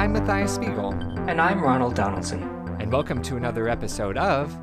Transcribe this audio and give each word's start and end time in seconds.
I'm 0.00 0.14
Matthias 0.14 0.54
Spiegel, 0.54 0.94
And 1.28 1.38
I'm 1.38 1.62
Ronald 1.62 1.94
Donaldson. 1.94 2.42
and 2.80 2.90
welcome 2.90 3.20
to 3.20 3.36
another 3.36 3.68
episode 3.68 4.16
of 4.16 4.56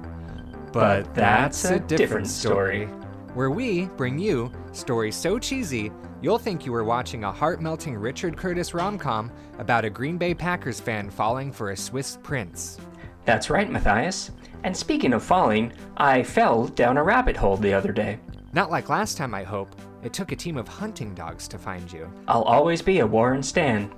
But 0.74 1.14
That's 1.14 1.64
a 1.66 1.78
Different 1.80 2.26
Story. 2.26 2.88
where 3.36 3.52
we 3.52 3.86
bring 3.86 4.18
you 4.18 4.52
stories 4.72 5.16
so 5.16 5.38
cheesy 5.38 5.92
you'll 6.24 6.40
think 6.40 6.66
you 6.66 6.72
were 6.72 6.84
watching 6.84 7.24
a 7.24 7.32
heart 7.32 7.62
melting 7.62 7.96
Richard 7.96 8.36
Curtis 8.36 8.74
rom 8.74 8.98
com 8.98 9.32
about 9.60 9.86
a 9.86 9.92
Green 9.92 10.18
Bay 10.18 10.34
Packers 10.34 10.80
fan 10.80 11.08
falling 11.08 11.52
for 11.52 11.70
a 11.70 11.78
Swiss 11.78 12.18
prince. 12.24 12.80
That's 13.24 13.52
right, 13.52 13.70
Matthias. 13.70 14.32
And 14.64 14.76
speaking 14.76 15.14
of 15.14 15.22
falling, 15.22 15.72
I 15.98 16.24
fell 16.24 16.66
down 16.66 16.98
a 16.98 17.04
rabbit 17.04 17.38
hole 17.38 17.58
the 17.58 17.76
other 17.76 17.92
day. 17.92 18.18
Not 18.54 18.72
like 18.72 18.90
last 18.90 19.18
time, 19.18 19.36
I 19.36 19.44
hope. 19.44 19.76
It 20.02 20.14
took 20.14 20.32
a 20.32 20.36
team 20.36 20.58
of 20.58 20.68
hunting 20.68 21.14
dogs 21.14 21.48
to 21.50 21.60
find 21.60 21.94
you. 21.94 22.12
I'll 22.28 22.42
always 22.42 22.82
be 22.82 23.02
a 23.02 23.06
Warren 23.06 23.44
Stan. 23.44 23.94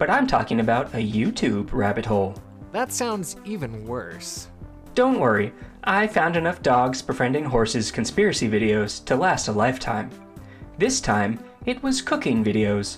But 0.00 0.08
I'm 0.08 0.26
talking 0.26 0.60
about 0.60 0.94
a 0.94 0.96
YouTube 0.96 1.74
rabbit 1.74 2.06
hole. 2.06 2.34
That 2.72 2.90
sounds 2.90 3.36
even 3.44 3.84
worse. 3.84 4.48
Don't 4.94 5.20
worry, 5.20 5.52
I 5.84 6.06
found 6.06 6.38
enough 6.38 6.62
dogs 6.62 7.02
befriending 7.02 7.44
horses 7.44 7.90
conspiracy 7.90 8.48
videos 8.48 9.04
to 9.04 9.14
last 9.14 9.48
a 9.48 9.52
lifetime. 9.52 10.08
This 10.78 11.02
time, 11.02 11.38
it 11.66 11.82
was 11.82 12.00
cooking 12.00 12.42
videos. 12.42 12.96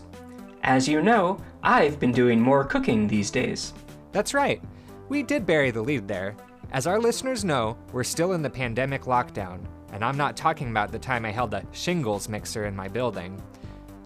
As 0.63 0.87
you 0.87 1.03
know, 1.03 1.43
I've 1.65 1.99
been 1.99 2.13
doing 2.13 2.41
more 2.41 2.63
cooking 2.63 3.09
these 3.09 3.33
days. 3.33 3.75
That's 4.13 4.33
right. 4.33 4.63
We 5.09 5.25
did 5.25 5.45
bury 5.45 5.73
the 5.73 5.83
lead 5.83 6.07
there. 6.07 6.37
As 6.71 6.87
our 6.87 7.01
listeners 7.01 7.45
know, 7.45 7.77
we're 7.93 8.05
still 8.05 8.35
in 8.35 8.43
the 8.43 8.49
pandemic 8.49 9.07
lockdown, 9.07 9.59
and 9.93 10.05
I'm 10.05 10.17
not 10.17 10.37
talking 10.37 10.71
about 10.71 10.93
the 10.93 11.01
time 11.01 11.25
I 11.25 11.33
held 11.33 11.53
a 11.53 11.67
shingles 11.73 12.29
mixer 12.29 12.67
in 12.67 12.77
my 12.77 12.87
building. 12.87 13.43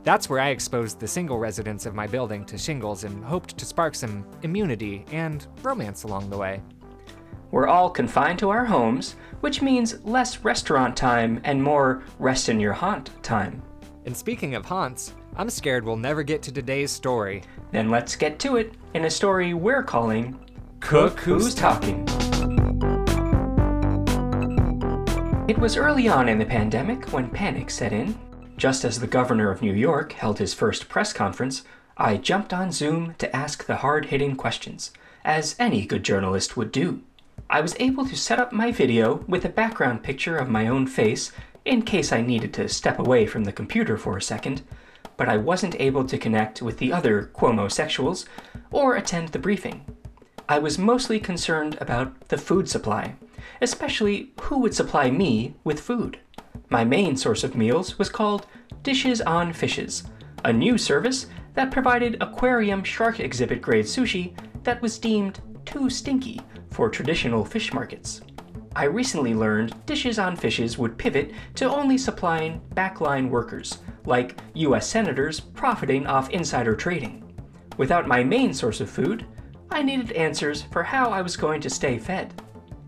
That's 0.07 0.31
where 0.31 0.39
I 0.39 0.51
exposed 0.51 1.01
the 1.01 1.09
single 1.09 1.37
residents 1.37 1.85
of 1.85 1.97
my 1.97 2.07
building 2.07 2.45
to 2.45 2.57
shingles 2.57 3.03
and 3.03 3.25
hoped 3.25 3.59
to 3.59 3.67
spark 3.67 3.97
some 3.97 4.25
immunity 4.43 5.05
and 5.11 5.45
romance 5.65 6.05
along 6.05 6.31
the 6.31 6.39
way. 6.39 6.63
We're 7.51 7.67
all 7.67 7.91
confined 7.91 8.39
to 8.39 8.51
our 8.51 8.65
homes, 8.65 9.17
which 9.41 9.63
means 9.63 10.05
less 10.05 10.45
restaurant 10.45 10.97
time 10.97 11.41
and 11.43 11.61
more 11.61 12.05
rest 12.21 12.49
in 12.49 12.61
your 12.61 12.73
haunt 12.73 13.11
time. 13.25 13.61
And 14.05 14.17
speaking 14.17 14.55
of 14.55 14.65
haunts, 14.65 15.13
I'm 15.35 15.51
scared 15.51 15.85
we'll 15.85 15.97
never 15.97 16.23
get 16.23 16.41
to 16.45 16.53
today's 16.53 16.93
story. 16.93 17.43
Then 17.73 17.91
let's 17.91 18.15
get 18.15 18.39
to 18.39 18.59
it 18.59 18.75
in 18.95 19.07
a 19.07 19.11
story 19.11 19.55
we're 19.55 19.83
calling 19.83 20.39
Cook 20.79 21.19
Who's 21.19 21.53
Talking. 21.53 22.05
It 25.49 25.59
was 25.59 25.77
early 25.77 26.07
on 26.07 26.29
in 26.29 26.39
the 26.39 26.47
pandemic 26.47 27.13
when 27.13 27.29
panic 27.29 27.71
set 27.71 27.93
in. 27.93 28.17
Just 28.57 28.85
as 28.85 29.01
the 29.01 29.07
governor 29.07 29.51
of 29.51 29.61
New 29.61 29.75
York 29.75 30.13
held 30.13 30.39
his 30.39 30.55
first 30.55 30.89
press 30.89 31.13
conference, 31.13 31.63
I 31.99 32.17
jumped 32.17 32.55
on 32.55 32.73
Zoom 32.73 33.15
to 33.19 33.35
ask 33.37 33.67
the 33.67 33.77
hard 33.77 34.07
hitting 34.07 34.35
questions, 34.35 34.93
as 35.25 35.57
any 35.59 35.85
good 35.85 36.03
journalist 36.03 36.57
would 36.57 36.73
do. 36.73 37.03
I 37.51 37.61
was 37.61 37.77
able 37.79 38.07
to 38.07 38.17
set 38.17 38.39
up 38.39 38.53
my 38.53 38.73
video 38.73 39.25
with 39.29 39.45
a 39.45 39.51
background 39.51 40.03
picture 40.03 40.37
of 40.37 40.49
my 40.49 40.67
own 40.69 40.87
face 40.87 41.33
in 41.67 41.83
case 41.83 42.13
I 42.13 42.23
needed 42.23 42.55
to 42.55 42.69
step 42.69 42.99
away 42.99 43.27
from 43.27 43.45
the 43.45 43.53
computer 43.53 43.99
for 43.99 44.17
a 44.17 44.23
second, 44.23 44.63
but 45.19 45.29
I 45.29 45.37
wasn't 45.37 45.79
able 45.79 46.05
to 46.05 46.19
connect 46.19 46.63
with 46.63 46.79
the 46.79 46.93
other 46.93 47.31
Cuomo-sexuals 47.35 48.25
or 48.71 48.97
attend 48.97 49.29
the 49.29 49.39
briefing. 49.39 49.85
I 50.49 50.61
was 50.61 50.79
mostly 50.79 51.21
concerned 51.21 51.77
about 51.81 52.29
the 52.29 52.39
food 52.39 52.69
supply, 52.69 53.17
especially 53.61 54.33
who 54.43 54.59
would 54.61 54.75
supply 54.75 55.11
me 55.11 55.55
with 55.63 55.81
food. 55.81 56.21
My 56.69 56.85
main 56.85 57.17
source 57.17 57.45
of 57.45 57.55
meals 57.55 57.99
was 57.99 58.09
called 58.09 58.47
Dishes 58.83 59.21
on 59.21 59.53
Fishes, 59.53 60.05
a 60.45 60.53
new 60.53 60.77
service 60.77 61.27
that 61.55 61.71
provided 61.71 62.17
aquarium 62.21 62.83
shark 62.83 63.21
exhibit 63.21 63.63
grade 63.63 63.85
sushi 63.85 64.37
that 64.65 64.83
was 64.83 64.99
deemed 64.99 65.41
too 65.65 65.89
stinky 65.89 66.41
for 66.71 66.91
traditional 66.91 67.45
fish 67.45 67.73
markets. 67.73 68.21
I 68.75 68.85
recently 68.85 69.35
learned 69.35 69.75
Dishes 69.87 70.19
on 70.19 70.37
Fishes 70.37 70.77
would 70.77 70.99
pivot 70.99 71.33
to 71.55 71.71
only 71.71 71.97
supplying 71.97 72.61
backline 72.75 73.31
workers, 73.31 73.79
like 74.05 74.39
US 74.55 74.89
senators 74.89 75.39
profiting 75.39 76.07
off 76.07 76.31
insider 76.31 76.75
trading. 76.75 77.23
Without 77.79 78.09
my 78.09 78.25
main 78.25 78.53
source 78.53 78.81
of 78.81 78.91
food, 78.91 79.25
I 79.71 79.83
needed 79.83 80.13
answers 80.13 80.63
for 80.63 80.83
how 80.83 81.11
I 81.11 81.23
was 81.23 81.37
going 81.37 81.61
to 81.61 81.71
stay 81.71 81.99
fed. 81.99 82.35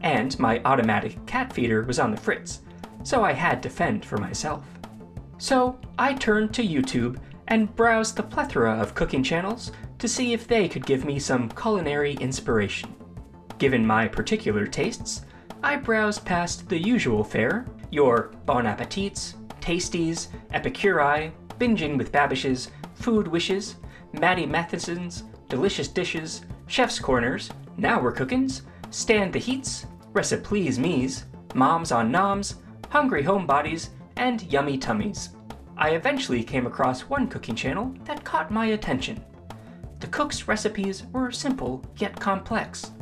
And 0.00 0.38
my 0.38 0.60
automatic 0.64 1.24
cat 1.26 1.52
feeder 1.52 1.82
was 1.82 1.98
on 1.98 2.10
the 2.10 2.16
fritz, 2.16 2.60
so 3.08 3.24
I 3.24 3.32
had 3.32 3.62
to 3.62 3.70
fend 3.70 4.04
for 4.04 4.18
myself. 4.18 4.66
So 5.38 5.78
I 5.98 6.12
turned 6.12 6.52
to 6.52 6.62
YouTube 6.62 7.18
and 7.46 7.74
browsed 7.74 8.16
the 8.16 8.22
plethora 8.22 8.78
of 8.78 8.94
cooking 8.94 9.22
channels 9.22 9.72
to 9.98 10.06
see 10.06 10.34
if 10.34 10.46
they 10.46 10.68
could 10.68 10.84
give 10.84 11.06
me 11.06 11.18
some 11.18 11.48
culinary 11.48 12.16
inspiration. 12.16 12.94
Given 13.56 13.86
my 13.86 14.08
particular 14.08 14.66
tastes, 14.66 15.22
I 15.62 15.76
browsed 15.76 16.26
past 16.26 16.68
the 16.68 16.78
usual 16.78 17.24
fare 17.24 17.64
your 17.90 18.34
Bon 18.44 18.66
Appetits, 18.66 19.36
Tasties, 19.62 20.28
Epicuri, 20.52 21.32
Binging 21.58 21.96
with 21.96 22.12
Babishes, 22.12 22.68
Food 22.96 23.26
Wishes, 23.26 23.76
Matty 24.20 24.44
Matheson's, 24.44 25.24
Delicious 25.48 25.88
Dishes, 25.88 26.42
Chef's 26.66 26.98
Corners, 26.98 27.48
Now 27.78 28.02
We're 28.02 28.12
Cookin's, 28.12 28.64
Stand 28.90 29.32
the 29.32 29.38
Heats, 29.38 29.86
Reciplease 30.12 30.76
Me's, 30.76 31.24
Moms 31.54 31.90
on 31.90 32.12
Noms, 32.12 32.56
Hungry 32.90 33.22
Homebodies, 33.22 33.90
and 34.16 34.42
Yummy 34.52 34.78
Tummies. 34.78 35.30
I 35.76 35.90
eventually 35.90 36.42
came 36.42 36.66
across 36.66 37.02
one 37.02 37.28
cooking 37.28 37.54
channel 37.54 37.94
that 38.04 38.24
caught 38.24 38.50
my 38.50 38.66
attention. 38.66 39.24
The 40.00 40.06
cook's 40.08 40.48
recipes 40.48 41.04
were 41.12 41.30
simple 41.30 41.84
yet 41.98 42.18
complex. 42.18 42.92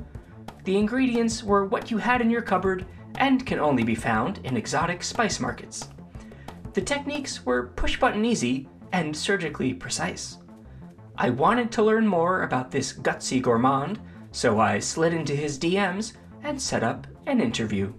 The 0.65 0.77
ingredients 0.77 1.43
were 1.43 1.65
what 1.65 1.91
you 1.91 1.99
had 1.99 2.21
in 2.21 2.31
your 2.31 2.43
cupboard 2.43 2.85
and 3.17 3.47
can 3.47 3.61
only 3.61 3.83
be 3.83 3.95
found 3.95 4.41
in 4.45 4.57
exotic 4.57 5.03
spice 5.03 5.41
markets. 5.41 5.89
The 6.75 6.83
techniques 6.83 7.47
were 7.47 7.69
push 7.69 7.99
button 7.99 8.25
easy 8.25 8.69
and 8.93 9.17
surgically 9.17 9.73
precise. 9.73 10.39
I 11.17 11.31
wanted 11.31 11.73
to 11.73 11.83
learn 11.83 12.07
more 12.07 12.43
about 12.43 12.71
this 12.71 12.93
gutsy 12.93 13.41
gourmand, 13.41 14.01
so 14.33 14.61
I 14.61 14.81
slid 14.81 15.15
into 15.15 15.35
his 15.35 15.59
DMs 15.59 16.15
and 16.43 16.61
set 16.61 16.83
up 16.83 17.07
an 17.27 17.41
interview. 17.41 17.93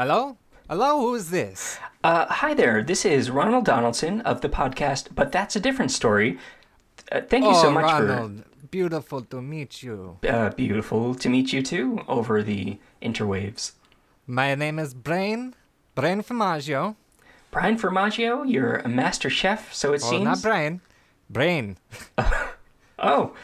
Hello? 0.00 0.38
Hello, 0.66 0.98
who's 1.02 1.28
this? 1.28 1.78
Uh, 2.02 2.24
hi 2.24 2.54
there, 2.54 2.82
this 2.82 3.04
is 3.04 3.30
Ronald 3.30 3.66
Donaldson 3.66 4.22
of 4.22 4.40
the 4.40 4.48
podcast, 4.48 5.14
but 5.14 5.30
that's 5.30 5.56
a 5.56 5.60
different 5.60 5.90
story. 5.90 6.38
Uh, 7.12 7.20
thank 7.20 7.44
you 7.44 7.50
oh, 7.50 7.60
so 7.60 7.70
much 7.70 7.84
Ronald. 7.84 8.44
Beautiful 8.70 9.20
to 9.20 9.42
meet 9.42 9.82
you. 9.82 10.16
uh, 10.26 10.48
beautiful 10.56 11.14
to 11.16 11.28
meet 11.28 11.52
you 11.52 11.60
too 11.62 12.00
over 12.08 12.42
the 12.42 12.78
interwaves. 13.02 13.72
My 14.26 14.54
name 14.54 14.78
is 14.78 14.94
Brain. 14.94 15.54
Brain 15.94 16.22
Formaggio. 16.22 16.96
Brian 17.50 17.76
Formaggio, 17.76 18.50
you're 18.50 18.76
a 18.76 18.88
master 18.88 19.28
chef, 19.28 19.74
so 19.74 19.92
it 19.92 20.00
Oh, 20.02 20.08
seems. 20.12 20.24
not 20.24 20.40
Brain. 20.40 20.80
Brain. 21.28 21.76
Oh, 22.98 23.34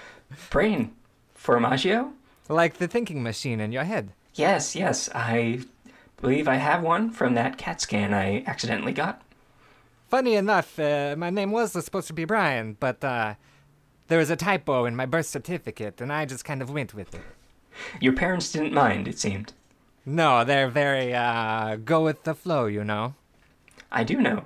Brain 0.48 0.94
Formaggio? 1.36 2.12
Like 2.48 2.78
the 2.78 2.88
thinking 2.88 3.22
machine 3.22 3.60
in 3.60 3.72
your 3.72 3.84
head. 3.84 4.12
Yes, 4.34 4.74
yes, 4.74 5.10
I 5.14 5.60
believe 6.20 6.48
I 6.48 6.56
have 6.56 6.82
one 6.82 7.10
from 7.10 7.34
that 7.34 7.58
CAT 7.58 7.80
scan 7.80 8.14
I 8.14 8.42
accidentally 8.46 8.92
got. 8.92 9.22
Funny 10.08 10.34
enough, 10.34 10.78
uh, 10.78 11.14
my 11.18 11.30
name 11.30 11.50
was 11.50 11.72
supposed 11.72 12.06
to 12.06 12.12
be 12.12 12.24
Brian, 12.24 12.76
but 12.78 13.02
uh, 13.02 13.34
there 14.08 14.18
was 14.18 14.30
a 14.30 14.36
typo 14.36 14.84
in 14.84 14.94
my 14.94 15.06
birth 15.06 15.26
certificate, 15.26 16.00
and 16.00 16.12
I 16.12 16.24
just 16.24 16.44
kind 16.44 16.62
of 16.62 16.70
went 16.70 16.94
with 16.94 17.14
it. 17.14 17.20
Your 18.00 18.12
parents 18.12 18.50
didn't 18.52 18.72
mind, 18.72 19.08
it 19.08 19.18
seemed. 19.18 19.52
No, 20.04 20.44
they're 20.44 20.68
very 20.68 21.12
uh, 21.12 21.76
go 21.76 22.04
with 22.04 22.22
the 22.22 22.34
flow, 22.34 22.66
you 22.66 22.84
know. 22.84 23.14
I 23.90 24.04
do 24.04 24.20
know. 24.20 24.44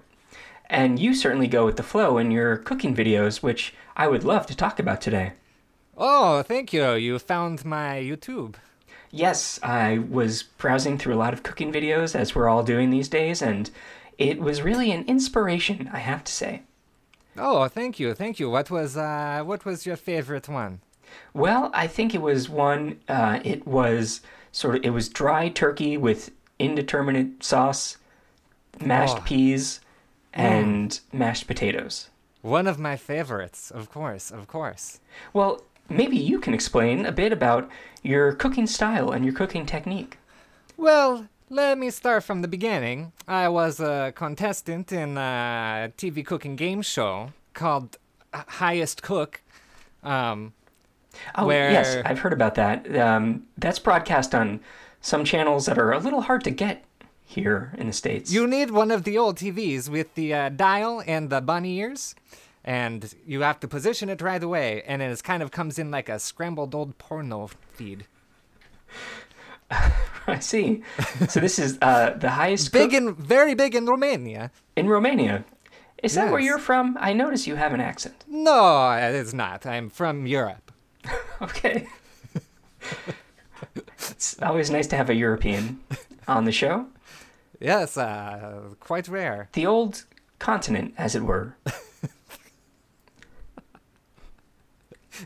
And 0.71 0.99
you 0.99 1.15
certainly 1.15 1.49
go 1.49 1.67
with 1.67 1.77
the 1.77 1.83
flow 1.83 2.17
in 2.17 2.31
your 2.31 2.57
cooking 2.57 2.95
videos, 2.95 3.43
which 3.43 3.75
I 3.97 4.09
would 4.09 4.25
love 4.25 4.47
to 4.47 4.57
talk 4.57 4.79
about 4.79 5.01
today. 5.01 5.33
Oh, 5.97 6.43
thank 6.43 6.73
you. 6.73 6.95
You 6.95 7.19
found 7.19 7.65
my 7.65 8.01
YouTube. 8.01 8.55
Yes, 9.11 9.59
I 9.63 9.99
was 9.99 10.43
browsing 10.45 10.97
through 10.99 11.15
a 11.15 11.23
lot 11.25 11.35
of 11.35 11.43
cooking 11.43 11.73
videos, 11.73 12.15
as 12.15 12.35
we're 12.35 12.49
all 12.49 12.63
doing 12.63 12.91
these 12.91 13.09
days, 13.09 13.43
and 13.43 13.69
it 14.19 14.39
was 14.41 14.63
really 14.63 14.93
an 14.93 15.05
inspiration, 15.07 15.91
I 15.93 15.99
have 15.99 16.23
to 16.25 16.33
say. 16.33 16.63
Oh, 17.37 17.67
thank 17.69 17.99
you, 17.99 18.15
thank 18.15 18.39
you. 18.39 18.49
What 18.51 18.71
was 18.71 18.97
uh, 18.97 19.43
what 19.45 19.65
was 19.65 19.87
your 19.87 19.97
favorite 19.97 20.49
one? 20.49 20.81
Well, 21.35 21.71
I 21.75 21.87
think 21.87 22.15
it 22.15 22.23
was 22.23 22.49
one. 22.49 23.01
Uh, 23.09 23.41
it 23.45 23.67
was 23.67 24.21
sort 24.53 24.77
of. 24.77 24.85
It 24.85 24.91
was 24.91 25.09
dry 25.09 25.49
turkey 25.49 25.97
with 25.97 26.31
indeterminate 26.59 27.43
sauce, 27.43 27.97
mashed 28.81 29.19
Oh. 29.19 29.23
peas, 29.25 29.81
and 30.33 31.01
mashed 31.13 31.47
potatoes. 31.47 32.11
One 32.43 32.67
of 32.67 32.79
my 32.79 32.97
favorites, 32.97 33.71
of 33.71 33.91
course, 33.91 34.31
of 34.31 34.47
course. 34.47 35.01
Well, 35.33 35.63
maybe 35.91 36.17
you 36.17 36.39
can 36.39 36.55
explain 36.55 37.05
a 37.05 37.13
bit 37.13 37.33
about 37.33 37.69
your 38.03 38.33
cooking 38.33 38.67
style 38.67 39.11
and 39.11 39.25
your 39.25 39.35
cooking 39.35 39.67
technique. 39.67 40.19
Well, 40.77 41.29
let 41.51 41.77
me 41.79 41.91
start 41.91 42.25
from 42.25 42.43
the 42.43 42.49
beginning. 42.49 43.13
I 43.29 43.49
was 43.49 43.81
a 43.81 44.13
contestant 44.15 44.93
in 44.93 45.19
a 45.19 45.93
TV 45.99 46.25
cooking 46.25 46.57
game 46.57 46.81
show 46.83 47.33
called 47.53 47.99
Highest 48.33 49.03
Cook. 49.03 49.43
Um, 50.03 50.53
Oh, 51.35 51.47
Where- 51.47 51.73
yes, 51.73 52.01
I've 52.05 52.21
heard 52.21 52.33
about 52.33 52.55
that. 52.55 52.97
Um, 52.97 53.43
that's 53.59 53.81
broadcast 53.81 54.33
on 54.33 54.61
some 55.01 55.25
channels 55.25 55.67
that 55.67 55.77
are 55.77 55.93
a 55.93 55.99
little 55.99 56.21
hard 56.23 56.45
to 56.45 56.51
get 56.53 56.85
here 57.25 57.73
in 57.77 57.89
the 57.89 57.93
States. 57.93 58.33
you 58.33 58.47
need 58.47 58.71
one 58.71 58.93
of 58.93 59.03
the 59.03 59.19
old 59.19 59.37
TVs 59.37 59.89
with 59.89 60.15
the 60.15 60.33
uh, 60.33 60.49
dial 60.51 61.03
and 61.07 61.29
the 61.29 61.41
bunny 61.41 61.79
ears, 61.79 62.15
and 62.71 63.17
you 63.27 63.41
have 63.41 63.59
to 63.59 63.67
position 63.67 64.09
it 64.09 64.23
right 64.23 64.41
away, 64.41 64.83
and 64.87 65.03
it 65.03 65.25
kind 65.25 65.43
of 65.43 65.51
comes 65.51 65.77
in 65.77 65.91
like 65.91 66.09
a 66.09 66.21
scrambled 66.21 66.73
old 66.73 66.97
porno 66.99 67.51
feed. 67.73 68.05
I 70.29 70.39
see. 70.39 70.85
So 71.29 71.41
this 71.41 71.59
is 71.59 71.79
uh, 71.83 72.11
the 72.11 72.31
highest 72.31 72.73
Big 72.73 72.91
cook 72.91 72.97
in, 72.97 73.15
very 73.17 73.55
big 73.55 73.75
in 73.75 73.87
Romania. 73.87 74.53
in 74.77 74.89
Romania. 74.89 75.45
Is 76.01 76.15
that 76.15 76.31
where 76.31 76.39
you're 76.41 76.61
from? 76.61 76.97
I 77.01 77.13
notice 77.13 77.49
you 77.49 77.57
have 77.57 77.75
an 77.75 77.81
accent. 77.81 78.25
No, 78.29 78.93
it 78.93 79.17
is 79.17 79.35
not. 79.35 79.67
I'm 79.67 79.91
from 79.91 80.27
Europe. 80.27 80.71
Okay. 81.43 81.89
it's 83.99 84.37
always 84.43 84.71
nice 84.71 84.87
to 84.89 84.97
have 84.97 85.09
a 85.09 85.15
European 85.15 85.81
on 86.29 86.45
the 86.45 86.53
show. 86.53 86.87
Yes, 87.59 87.97
uh, 87.97 88.75
quite 88.79 89.09
rare. 89.09 89.49
The 89.55 89.65
old 89.67 90.05
continent, 90.39 90.93
as 90.99 91.15
it 91.15 91.23
were. 91.23 91.57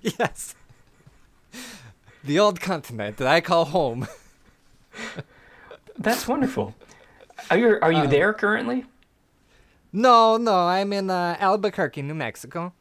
Yes. 0.18 0.54
The 2.24 2.38
old 2.38 2.60
continent 2.60 3.18
that 3.18 3.28
I 3.28 3.40
call 3.40 3.66
home. 3.66 4.08
That's 5.98 6.26
wonderful. 6.26 6.74
Are 7.50 7.58
you 7.58 7.78
are 7.82 7.92
you 7.92 8.02
Uh, 8.04 8.06
there 8.06 8.32
currently? 8.32 8.86
No, 9.92 10.36
no, 10.36 10.54
I'm 10.66 10.92
in 10.92 11.10
uh, 11.10 11.36
Albuquerque, 11.38 12.02
New 12.02 12.14
Mexico. 12.14 12.72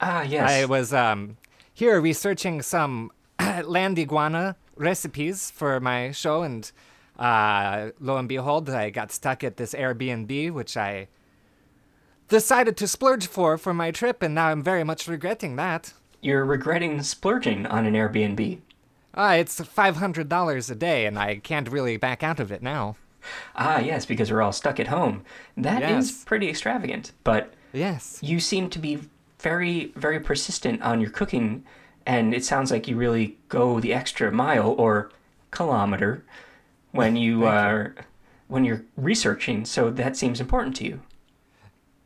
Ah, 0.00 0.22
yes. 0.22 0.48
I 0.50 0.64
was 0.66 0.92
um, 0.92 1.36
here 1.72 2.00
researching 2.00 2.62
some 2.62 3.10
land 3.64 3.98
iguana 3.98 4.56
recipes 4.76 5.50
for 5.50 5.80
my 5.80 6.12
show, 6.12 6.42
and 6.42 6.70
uh, 7.18 7.90
lo 8.00 8.16
and 8.16 8.28
behold, 8.28 8.70
I 8.70 8.90
got 8.90 9.10
stuck 9.10 9.42
at 9.42 9.56
this 9.56 9.74
Airbnb, 9.74 10.52
which 10.52 10.76
I 10.76 11.08
decided 12.28 12.76
to 12.76 12.86
splurge 12.86 13.26
for 13.26 13.58
for 13.58 13.74
my 13.74 13.90
trip, 13.90 14.22
and 14.22 14.34
now 14.34 14.48
I'm 14.48 14.62
very 14.62 14.84
much 14.84 15.08
regretting 15.08 15.56
that. 15.56 15.94
You're 16.24 16.46
regretting 16.46 17.02
splurging 17.02 17.66
on 17.66 17.84
an 17.84 17.92
Airbnb. 17.92 18.60
Uh, 19.12 19.36
it's 19.38 19.60
$500 19.60 20.70
a 20.70 20.74
day, 20.74 21.04
and 21.04 21.18
I 21.18 21.36
can't 21.36 21.68
really 21.68 21.98
back 21.98 22.22
out 22.22 22.40
of 22.40 22.50
it 22.50 22.62
now. 22.62 22.96
Ah, 23.54 23.78
yes, 23.78 24.06
because 24.06 24.32
we're 24.32 24.40
all 24.40 24.50
stuck 24.52 24.80
at 24.80 24.86
home. 24.88 25.22
That 25.54 25.82
is 25.82 26.08
Yes. 26.10 26.24
pretty 26.24 26.48
extravagant, 26.48 27.12
but 27.24 27.52
Yes. 27.74 28.18
you 28.22 28.40
seem 28.40 28.70
to 28.70 28.78
be 28.78 29.00
very, 29.38 29.92
very 29.96 30.18
persistent 30.18 30.80
on 30.80 30.98
your 31.02 31.10
cooking, 31.10 31.62
and 32.06 32.32
it 32.34 32.42
sounds 32.42 32.70
like 32.70 32.88
you 32.88 32.96
really 32.96 33.36
go 33.50 33.78
the 33.78 33.92
extra 33.92 34.32
mile 34.32 34.70
or 34.78 35.10
kilometer 35.50 36.24
when 36.90 37.16
you. 37.24 37.44
are 37.44 37.94
when 38.46 38.62
you're 38.64 38.82
researching. 38.96 39.64
So 39.64 39.90
that 39.90 40.16
seems 40.18 40.38
important 40.38 40.76
to 40.76 40.84
you. 40.84 41.00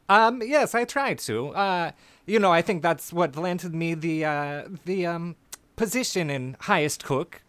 Um, 0.08 0.42
yes, 0.42 0.74
I 0.74 0.84
tried 0.84 1.18
to. 1.20 1.48
Uh, 1.50 1.90
you 2.26 2.38
know, 2.38 2.52
I 2.52 2.62
think 2.62 2.82
that's 2.82 3.12
what 3.12 3.36
landed 3.36 3.74
me 3.74 3.94
the 3.94 4.24
uh, 4.24 4.62
the 4.84 5.06
um, 5.06 5.36
position 5.76 6.30
in 6.30 6.56
highest 6.60 7.04
cook. 7.04 7.42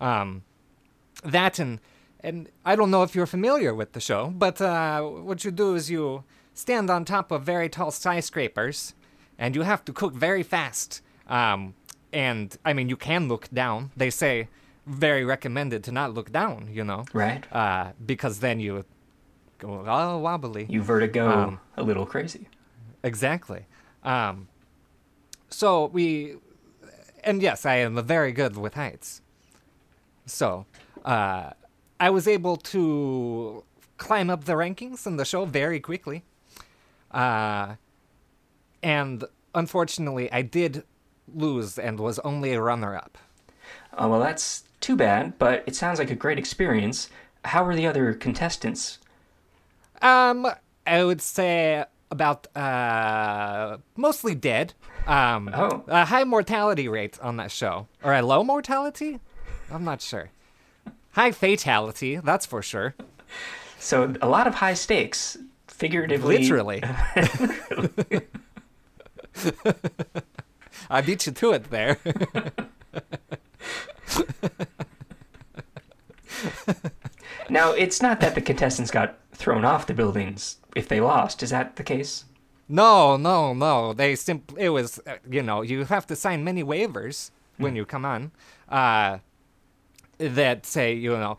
Um, 0.00 0.42
that 1.24 1.58
and 1.58 1.80
and 2.20 2.48
I 2.64 2.76
don't 2.76 2.90
know 2.90 3.02
if 3.02 3.14
you're 3.14 3.26
familiar 3.26 3.74
with 3.74 3.92
the 3.92 4.00
show, 4.00 4.28
but 4.36 4.60
uh, 4.60 5.02
what 5.02 5.44
you 5.44 5.50
do 5.50 5.74
is 5.74 5.90
you 5.90 6.24
stand 6.54 6.90
on 6.90 7.04
top 7.04 7.30
of 7.32 7.42
very 7.42 7.68
tall 7.68 7.90
skyscrapers, 7.90 8.94
and 9.38 9.54
you 9.56 9.62
have 9.62 9.84
to 9.86 9.92
cook 9.92 10.14
very 10.14 10.42
fast. 10.42 11.02
Um, 11.28 11.74
and 12.12 12.56
I 12.64 12.72
mean, 12.72 12.88
you 12.88 12.96
can 12.96 13.28
look 13.28 13.48
down. 13.50 13.90
They 13.96 14.10
say 14.10 14.48
very 14.86 15.24
recommended 15.24 15.82
to 15.84 15.92
not 15.92 16.14
look 16.14 16.30
down. 16.32 16.68
You 16.72 16.84
know, 16.84 17.04
Right? 17.12 17.44
uh, 17.52 17.92
because 18.04 18.40
then 18.40 18.60
you 18.60 18.84
wobbly. 19.62 20.66
You 20.68 20.82
vertigo 20.82 21.28
Um, 21.28 21.60
a 21.76 21.82
little 21.82 22.06
crazy. 22.06 22.48
Exactly. 23.02 23.66
Um, 24.02 24.48
so 25.50 25.86
we, 25.86 26.36
and 27.22 27.42
yes, 27.42 27.64
I 27.66 27.76
am 27.76 28.02
very 28.04 28.32
good 28.32 28.56
with 28.56 28.74
heights. 28.74 29.22
So, 30.26 30.66
uh, 31.04 31.50
I 32.00 32.10
was 32.10 32.26
able 32.26 32.56
to 32.56 33.62
climb 33.98 34.30
up 34.30 34.44
the 34.44 34.54
rankings 34.54 35.06
in 35.06 35.16
the 35.16 35.24
show 35.24 35.44
very 35.44 35.80
quickly. 35.80 36.24
Uh, 37.10 37.76
and 38.82 39.24
unfortunately, 39.54 40.30
I 40.32 40.42
did 40.42 40.84
lose 41.32 41.78
and 41.78 42.00
was 42.00 42.18
only 42.20 42.52
a 42.52 42.60
runner 42.60 42.96
up. 42.96 43.16
Oh, 43.96 44.08
well, 44.08 44.20
that's 44.20 44.64
too 44.80 44.96
bad, 44.96 45.38
but 45.38 45.62
it 45.66 45.74
sounds 45.76 45.98
like 45.98 46.10
a 46.10 46.14
great 46.14 46.38
experience. 46.38 47.08
How 47.44 47.64
were 47.64 47.76
the 47.76 47.86
other 47.86 48.12
contestants? 48.14 48.98
Um, 50.04 50.46
I 50.86 51.02
would 51.02 51.20
say 51.22 51.84
about 52.10 52.46
uh 52.56 53.78
mostly 53.96 54.34
dead. 54.34 54.74
Um, 55.06 55.50
Oh. 55.52 55.82
a 55.88 56.04
high 56.04 56.24
mortality 56.24 56.88
rate 56.88 57.18
on 57.20 57.36
that 57.38 57.50
show, 57.50 57.88
or 58.02 58.12
a 58.14 58.22
low 58.22 58.44
mortality? 58.44 59.18
I'm 59.70 59.84
not 59.84 60.00
sure. 60.02 60.30
High 61.12 61.32
fatality, 61.32 62.16
that's 62.16 62.46
for 62.46 62.62
sure. 62.62 62.94
So 63.78 64.14
a 64.22 64.28
lot 64.28 64.46
of 64.46 64.54
high 64.56 64.74
stakes, 64.74 65.36
figuratively. 65.68 66.38
Literally. 66.38 66.82
I 70.90 71.00
beat 71.00 71.26
you 71.26 71.32
to 71.32 71.52
it 71.52 71.70
there. 71.70 71.98
Now, 77.50 77.72
it's 77.72 78.00
not 78.00 78.20
that 78.20 78.34
the 78.34 78.40
contestants 78.40 78.90
got 78.90 79.18
thrown 79.44 79.64
off 79.64 79.86
the 79.86 79.92
buildings 79.92 80.56
if 80.74 80.88
they 80.88 81.00
lost. 81.00 81.42
Is 81.42 81.50
that 81.50 81.76
the 81.76 81.84
case? 81.84 82.24
no, 82.66 83.18
no, 83.18 83.52
no. 83.52 83.92
They 83.92 84.16
simply 84.16 84.62
it 84.64 84.70
was 84.70 84.98
uh, 85.06 85.16
you 85.30 85.42
know 85.42 85.60
you 85.60 85.84
have 85.84 86.06
to 86.06 86.16
sign 86.16 86.42
many 86.42 86.64
waivers 86.64 87.30
when 87.58 87.76
you 87.76 87.84
come 87.84 88.06
on. 88.06 88.32
Uh, 88.68 89.18
that 90.18 90.64
say 90.64 90.94
you 90.94 91.10
know 91.10 91.36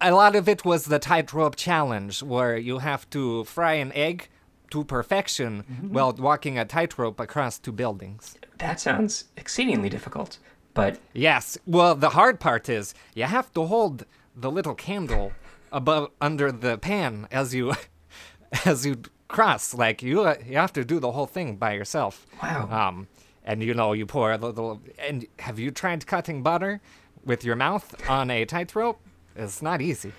a 0.00 0.12
lot 0.12 0.34
of 0.34 0.48
it 0.48 0.64
was 0.64 0.86
the 0.86 0.98
tightrope 0.98 1.56
challenge 1.56 2.22
where 2.22 2.56
you 2.56 2.78
have 2.78 3.08
to 3.10 3.44
fry 3.44 3.74
an 3.74 3.92
egg 3.92 4.28
to 4.70 4.84
perfection 4.84 5.50
while 5.94 6.12
walking 6.12 6.58
a 6.58 6.64
tightrope 6.64 7.20
across 7.20 7.58
two 7.58 7.72
buildings. 7.72 8.36
That 8.58 8.80
sounds 8.80 9.24
exceedingly 9.36 9.88
difficult. 9.88 10.38
But 10.74 10.98
Yes. 11.12 11.56
Well, 11.66 11.94
the 11.94 12.10
hard 12.10 12.40
part 12.40 12.68
is 12.68 12.94
you 13.14 13.24
have 13.24 13.52
to 13.54 13.66
hold 13.66 14.04
the 14.36 14.50
little 14.50 14.74
candle 14.74 15.32
above 15.72 16.10
under 16.20 16.50
the 16.52 16.78
pan 16.78 17.28
as 17.30 17.54
you 17.54 17.74
as 18.64 18.86
you 18.86 19.02
cross. 19.28 19.74
Like 19.74 20.02
you 20.02 20.28
you 20.46 20.56
have 20.56 20.72
to 20.74 20.84
do 20.84 21.00
the 21.00 21.12
whole 21.12 21.26
thing 21.26 21.56
by 21.56 21.72
yourself. 21.72 22.26
Wow. 22.42 22.68
Um, 22.70 23.08
and 23.44 23.62
you 23.62 23.74
know 23.74 23.92
you 23.92 24.06
pour 24.06 24.32
a 24.32 24.38
little. 24.38 24.80
And 24.98 25.26
have 25.38 25.58
you 25.58 25.70
tried 25.70 26.06
cutting 26.06 26.42
butter 26.42 26.80
with 27.24 27.44
your 27.44 27.56
mouth 27.56 27.94
on 28.08 28.30
a 28.30 28.44
tightrope? 28.44 29.00
It's 29.36 29.62
not 29.62 29.80
easy. 29.80 30.12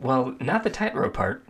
well, 0.00 0.34
not 0.40 0.62
the 0.64 0.70
tightrope 0.70 1.14
part. 1.14 1.44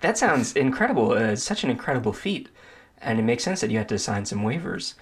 that 0.00 0.18
sounds 0.18 0.54
incredible. 0.54 1.12
Uh, 1.12 1.36
such 1.36 1.64
an 1.64 1.70
incredible 1.70 2.12
feat, 2.12 2.48
and 3.00 3.18
it 3.18 3.22
makes 3.22 3.44
sense 3.44 3.60
that 3.60 3.70
you 3.70 3.78
had 3.78 3.88
to 3.88 3.98
sign 3.98 4.24
some 4.24 4.40
waivers. 4.40 4.94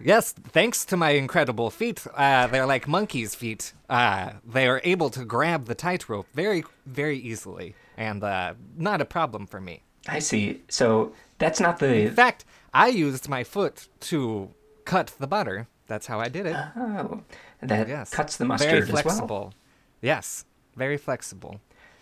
Yes, 0.00 0.32
thanks 0.32 0.84
to 0.86 0.96
my 0.96 1.10
incredible 1.10 1.70
feet, 1.70 2.06
uh, 2.14 2.46
they're 2.48 2.66
like 2.66 2.88
monkey's 2.88 3.34
feet. 3.34 3.72
Uh, 3.88 4.32
they 4.44 4.66
are 4.66 4.80
able 4.84 5.08
to 5.10 5.24
grab 5.24 5.66
the 5.66 5.74
tightrope 5.74 6.26
very, 6.34 6.64
very 6.84 7.18
easily, 7.18 7.74
and 7.96 8.22
uh, 8.22 8.54
not 8.76 9.00
a 9.00 9.04
problem 9.04 9.46
for 9.46 9.60
me. 9.60 9.82
I 10.06 10.18
see. 10.18 10.62
So 10.68 11.12
that's 11.38 11.60
not 11.60 11.78
the. 11.78 12.06
In 12.06 12.14
fact, 12.14 12.44
I 12.74 12.88
used 12.88 13.28
my 13.28 13.44
foot 13.44 13.88
to 14.00 14.50
cut 14.84 15.14
the 15.18 15.26
butter. 15.26 15.68
That's 15.86 16.06
how 16.06 16.20
I 16.20 16.28
did 16.28 16.46
it. 16.46 16.56
Oh, 16.76 17.22
that 17.62 17.88
yes, 17.88 18.10
cuts 18.10 18.36
the 18.36 18.44
very 18.44 18.48
mustard 18.48 18.82
as 18.82 18.90
well. 18.90 19.02
flexible. 19.02 19.54
Yes, 20.00 20.44
very 20.76 20.96
flexible. 20.96 21.60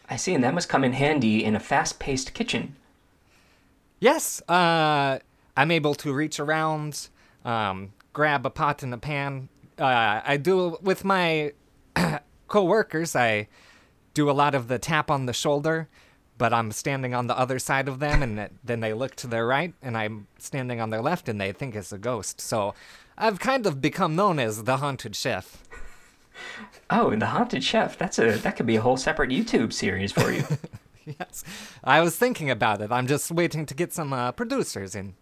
I 0.08 0.16
see, 0.16 0.34
and 0.34 0.42
that 0.44 0.54
must 0.54 0.68
come 0.68 0.82
in 0.82 0.92
handy 0.92 1.44
in 1.44 1.54
a 1.54 1.60
fast-paced 1.60 2.34
kitchen. 2.34 2.76
Yes, 4.00 4.42
uh, 4.48 5.18
I'm 5.56 5.70
able 5.70 5.94
to 5.96 6.12
reach 6.12 6.40
around, 6.40 7.08
um, 7.44 7.92
grab 8.12 8.46
a 8.46 8.50
pot 8.50 8.82
and 8.82 8.92
a 8.94 8.98
pan. 8.98 9.48
Uh, 9.78 10.20
I 10.24 10.36
do 10.36 10.78
with 10.82 11.04
my 11.04 11.52
coworkers. 12.48 13.16
I 13.16 13.48
do 14.14 14.30
a 14.30 14.32
lot 14.32 14.54
of 14.54 14.68
the 14.68 14.78
tap 14.78 15.10
on 15.10 15.26
the 15.26 15.32
shoulder, 15.32 15.88
but 16.38 16.52
I'm 16.52 16.70
standing 16.72 17.14
on 17.14 17.26
the 17.26 17.38
other 17.38 17.58
side 17.58 17.88
of 17.88 17.98
them, 17.98 18.22
and 18.22 18.50
then 18.62 18.80
they 18.80 18.92
look 18.92 19.16
to 19.16 19.26
their 19.26 19.46
right, 19.46 19.74
and 19.82 19.96
I'm 19.96 20.26
standing 20.38 20.80
on 20.80 20.90
their 20.90 21.00
left, 21.00 21.28
and 21.28 21.40
they 21.40 21.52
think 21.52 21.74
it's 21.74 21.92
a 21.92 21.98
ghost. 21.98 22.40
So 22.40 22.74
I've 23.16 23.40
kind 23.40 23.66
of 23.66 23.80
become 23.80 24.16
known 24.16 24.38
as 24.38 24.64
the 24.64 24.78
haunted 24.78 25.16
chef. 25.16 25.62
Oh, 26.88 27.14
the 27.14 27.26
haunted 27.26 27.62
chef. 27.62 27.98
That's 27.98 28.18
a 28.18 28.32
that 28.38 28.56
could 28.56 28.66
be 28.66 28.76
a 28.76 28.80
whole 28.80 28.96
separate 28.96 29.30
YouTube 29.30 29.72
series 29.72 30.12
for 30.12 30.32
you. 30.32 30.44
Yes, 31.04 31.42
I 31.82 32.00
was 32.00 32.16
thinking 32.16 32.48
about 32.48 32.80
it. 32.80 32.92
I'm 32.92 33.08
just 33.08 33.30
waiting 33.30 33.66
to 33.66 33.74
get 33.74 33.92
some 33.92 34.12
uh, 34.12 34.30
producers 34.32 34.94
in. 34.94 35.14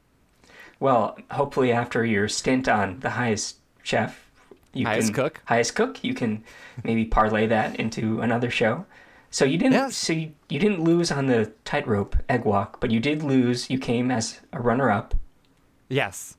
Well, 0.80 1.16
hopefully 1.30 1.70
after 1.72 2.04
your 2.04 2.26
stint 2.28 2.68
on 2.68 2.98
the 3.00 3.10
highest 3.10 3.56
chef, 3.82 4.26
you 4.72 4.86
Highest 4.86 5.08
can 5.08 5.14
Cook? 5.14 5.40
highest 5.44 5.74
cook, 5.74 6.02
you 6.02 6.14
can 6.14 6.42
maybe 6.84 7.04
parlay 7.04 7.46
that 7.46 7.76
into 7.76 8.20
another 8.20 8.50
show. 8.50 8.86
So 9.30 9.44
you 9.44 9.58
didn't 9.58 9.74
Yes. 9.74 9.96
so 9.96 10.12
you, 10.12 10.32
you 10.48 10.58
didn't 10.58 10.82
lose 10.82 11.12
on 11.12 11.26
the 11.26 11.52
tightrope 11.64 12.16
egg 12.28 12.44
walk, 12.44 12.80
but 12.80 12.90
you 12.90 12.98
did 12.98 13.22
lose. 13.22 13.70
You 13.70 13.78
came 13.78 14.10
as 14.10 14.40
a 14.52 14.60
runner 14.60 14.90
up. 14.90 15.14
Yes. 15.88 16.36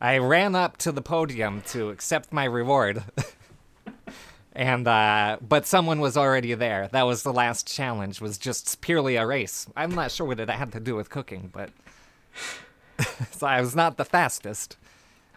I 0.00 0.18
ran 0.18 0.54
up 0.54 0.76
to 0.78 0.92
the 0.92 1.02
podium 1.02 1.62
to 1.68 1.90
accept 1.90 2.32
my 2.32 2.44
reward. 2.44 3.02
and 4.56 4.86
uh 4.86 5.36
but 5.40 5.66
someone 5.66 6.00
was 6.00 6.16
already 6.16 6.54
there. 6.54 6.88
That 6.92 7.02
was 7.02 7.22
the 7.24 7.32
last 7.32 7.66
challenge 7.66 8.20
was 8.20 8.38
just 8.38 8.80
purely 8.80 9.16
a 9.16 9.26
race. 9.26 9.66
I'm 9.76 9.94
not 9.94 10.10
sure 10.10 10.26
what 10.26 10.38
it 10.40 10.48
had 10.50 10.72
to 10.72 10.80
do 10.80 10.94
with 10.94 11.10
cooking, 11.10 11.50
but 11.52 11.70
so 13.32 13.46
I 13.46 13.60
was 13.60 13.74
not 13.74 13.96
the 13.96 14.04
fastest. 14.04 14.76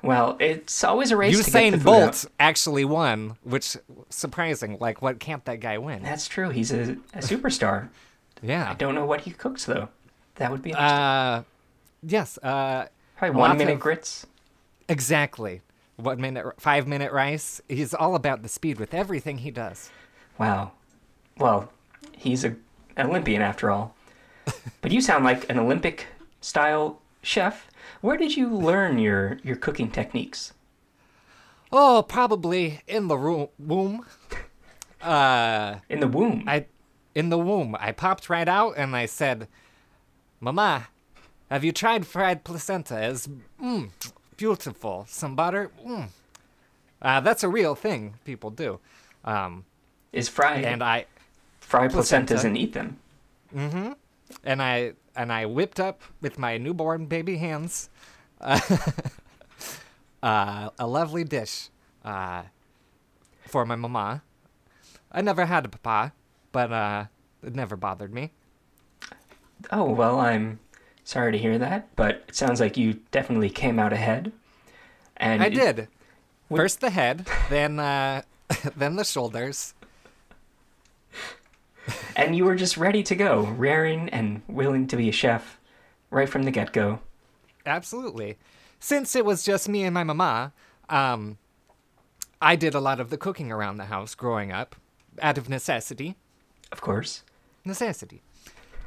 Well, 0.04 0.38
it's 0.40 0.84
always 0.84 1.12
a 1.12 1.18
race 1.18 1.38
to 1.38 1.44
get 1.44 1.52
the 1.72 1.78
Usain 1.78 1.84
Bolt 1.84 2.04
out. 2.04 2.26
actually 2.40 2.86
won, 2.86 3.36
which 3.44 3.76
surprising. 4.10 4.78
Like 4.80 5.02
what 5.02 5.20
can't 5.20 5.44
that 5.46 5.60
guy 5.60 5.78
win? 5.80 6.04
That's 6.04 6.28
true. 6.28 6.50
He's 6.50 6.72
a, 6.72 6.94
a 7.14 7.20
superstar. 7.20 7.90
Yeah. 8.44 8.70
I 8.70 8.76
don't 8.76 8.94
know 8.94 9.06
what 9.08 9.22
he 9.22 9.32
cooks 9.32 9.66
though. 9.66 9.90
That 10.36 10.52
would 10.52 10.62
be 10.62 10.70
interesting. 10.70 10.96
Uh 11.00 11.44
yes, 12.04 12.38
uh 12.44 12.86
Probably 13.18 13.36
one 13.40 13.58
minute 13.58 13.74
of- 13.74 13.80
grits. 13.80 14.28
exactly. 14.88 15.62
One 15.96 16.22
minute 16.22 16.46
five 16.62 16.86
minute 16.88 17.12
rice. 17.12 17.62
He's 17.68 17.96
all 17.96 18.14
about 18.14 18.44
the 18.44 18.50
speed 18.50 18.80
with 18.80 18.94
everything 18.94 19.40
he 19.40 19.50
does. 19.50 19.90
Wow. 20.38 20.74
Well, 21.40 21.72
he's 22.12 22.46
a, 22.46 22.50
an 22.96 23.08
Olympian 23.08 23.42
after 23.42 23.72
all. 23.72 23.96
but 24.82 24.92
you 24.92 25.02
sound 25.02 25.26
like 25.26 25.50
an 25.50 25.58
Olympic 25.58 26.06
style 26.42 27.02
chef. 27.28 27.68
Where 28.02 28.18
did 28.18 28.36
you 28.38 28.50
learn 28.50 28.98
your, 29.00 29.40
your 29.44 29.56
cooking 29.56 29.92
techniques? 29.92 30.54
Oh, 31.72 32.04
probably 32.08 32.82
in 32.88 33.08
the 33.08 33.18
room, 33.18 33.50
womb. 33.60 34.06
Uh, 35.00 35.76
In 35.90 36.00
the 36.00 36.08
womb. 36.08 36.44
I, 36.48 36.66
in 37.14 37.30
the 37.30 37.38
womb, 37.38 37.78
I 37.80 37.92
popped 37.92 38.32
right 38.32 38.48
out 38.48 38.74
and 38.78 38.96
I 38.96 39.06
said, 39.06 39.48
"Mama, 40.40 40.88
have 41.52 41.64
you 41.64 41.72
tried 41.72 42.08
fried 42.08 42.44
placenta? 42.44 43.00
It's 43.08 43.30
mm, 43.62 43.92
beautiful. 44.38 45.06
Some 45.08 45.36
butter. 45.36 45.70
Mm. 45.86 46.08
Uh, 47.00 47.20
that's 47.20 47.44
a 47.44 47.48
real 47.48 47.76
thing 47.76 48.16
people 48.26 48.50
do. 48.50 48.80
Um, 49.24 49.66
Is 50.12 50.28
fry 50.28 50.56
and 50.56 50.84
I, 50.84 51.06
fry 51.60 51.88
placentas 51.88 52.28
placenta. 52.28 52.48
and 52.48 52.58
eat 52.58 52.74
them. 52.74 52.98
Mm-hmm. 53.56 53.92
And 54.46 54.62
I, 54.64 54.94
and 55.18 55.34
I 55.34 55.46
whipped 55.46 55.80
up 55.80 56.02
with 56.22 56.38
my 56.38 56.58
newborn 56.58 57.08
baby 57.08 57.38
hands, 57.38 57.90
uh, 58.40 58.60
uh, 60.24 60.70
a 60.78 60.88
lovely 60.88 61.24
dish, 61.24 61.70
uh, 62.06 62.44
for 63.48 63.66
my 63.66 63.76
mama. 63.76 64.22
I 65.12 65.22
never 65.22 65.46
had 65.46 65.66
a 65.66 65.70
papa, 65.70 66.14
but 66.52 66.72
uh, 66.72 67.06
it 67.44 67.56
never 67.56 67.76
bothered 67.76 68.14
me. 68.14 68.32
Oh, 69.72 69.90
well, 69.90 70.20
I'm 70.20 70.60
sorry 71.04 71.32
to 71.32 71.38
hear 71.38 71.58
that, 71.58 71.96
but 71.96 72.24
it 72.28 72.36
sounds 72.36 72.60
like 72.60 72.78
you 72.78 73.00
definitely 73.12 73.50
came 73.50 73.80
out 73.80 73.92
ahead. 73.94 74.32
And 75.18 75.42
I 75.42 75.48
it- 75.48 75.54
did. 75.56 75.88
First 76.50 76.80
the 76.80 76.92
head, 76.92 77.28
then 77.50 77.78
uh, 77.78 78.22
then 78.78 78.96
the 78.96 79.04
shoulders. 79.04 79.74
And 82.16 82.36
you 82.36 82.46
were 82.46 82.56
just 82.56 82.78
ready 82.78 83.04
to 83.04 83.16
go, 83.16 83.44
raring 83.58 84.10
and 84.10 84.42
willing 84.48 84.88
to 84.88 84.98
be 84.98 85.10
a 85.10 85.12
chef 85.12 85.60
right 86.10 86.28
from 86.28 86.44
the 86.44 86.52
get 86.52 86.74
go. 86.74 87.00
Absolutely. 87.66 88.38
Since 88.80 89.16
it 89.16 89.26
was 89.26 89.44
just 89.44 89.70
me 89.70 89.84
and 89.84 89.94
my 89.94 90.04
mama, 90.04 90.54
um, 90.90 91.38
I 92.42 92.56
did 92.56 92.74
a 92.74 92.80
lot 92.80 93.00
of 93.00 93.10
the 93.10 93.18
cooking 93.18 93.52
around 93.52 93.78
the 93.78 93.86
house 93.86 94.16
growing 94.16 94.52
up, 94.52 94.76
out 95.22 95.38
of 95.38 95.50
necessity. 95.50 96.16
Of 96.72 96.82
course. 96.82 97.24
Necessity. 97.66 98.22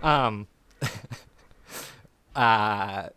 Um, 0.02 0.46
uh, 2.36 3.08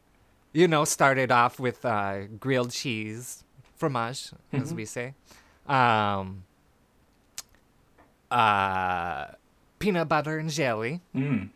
you 0.52 0.68
know, 0.68 0.86
started 0.86 1.32
off 1.32 1.60
with 1.60 1.86
uh, 1.86 2.26
grilled 2.40 2.72
cheese, 2.72 3.44
fromage, 3.76 4.32
as 4.52 4.74
we 4.74 4.86
say. 4.86 5.14
Um, 5.68 6.44
uh, 8.30 9.28
peanut 9.84 10.08
butter 10.08 10.38
and 10.40 10.50
jelly. 10.50 11.02
Mm. 11.14 11.50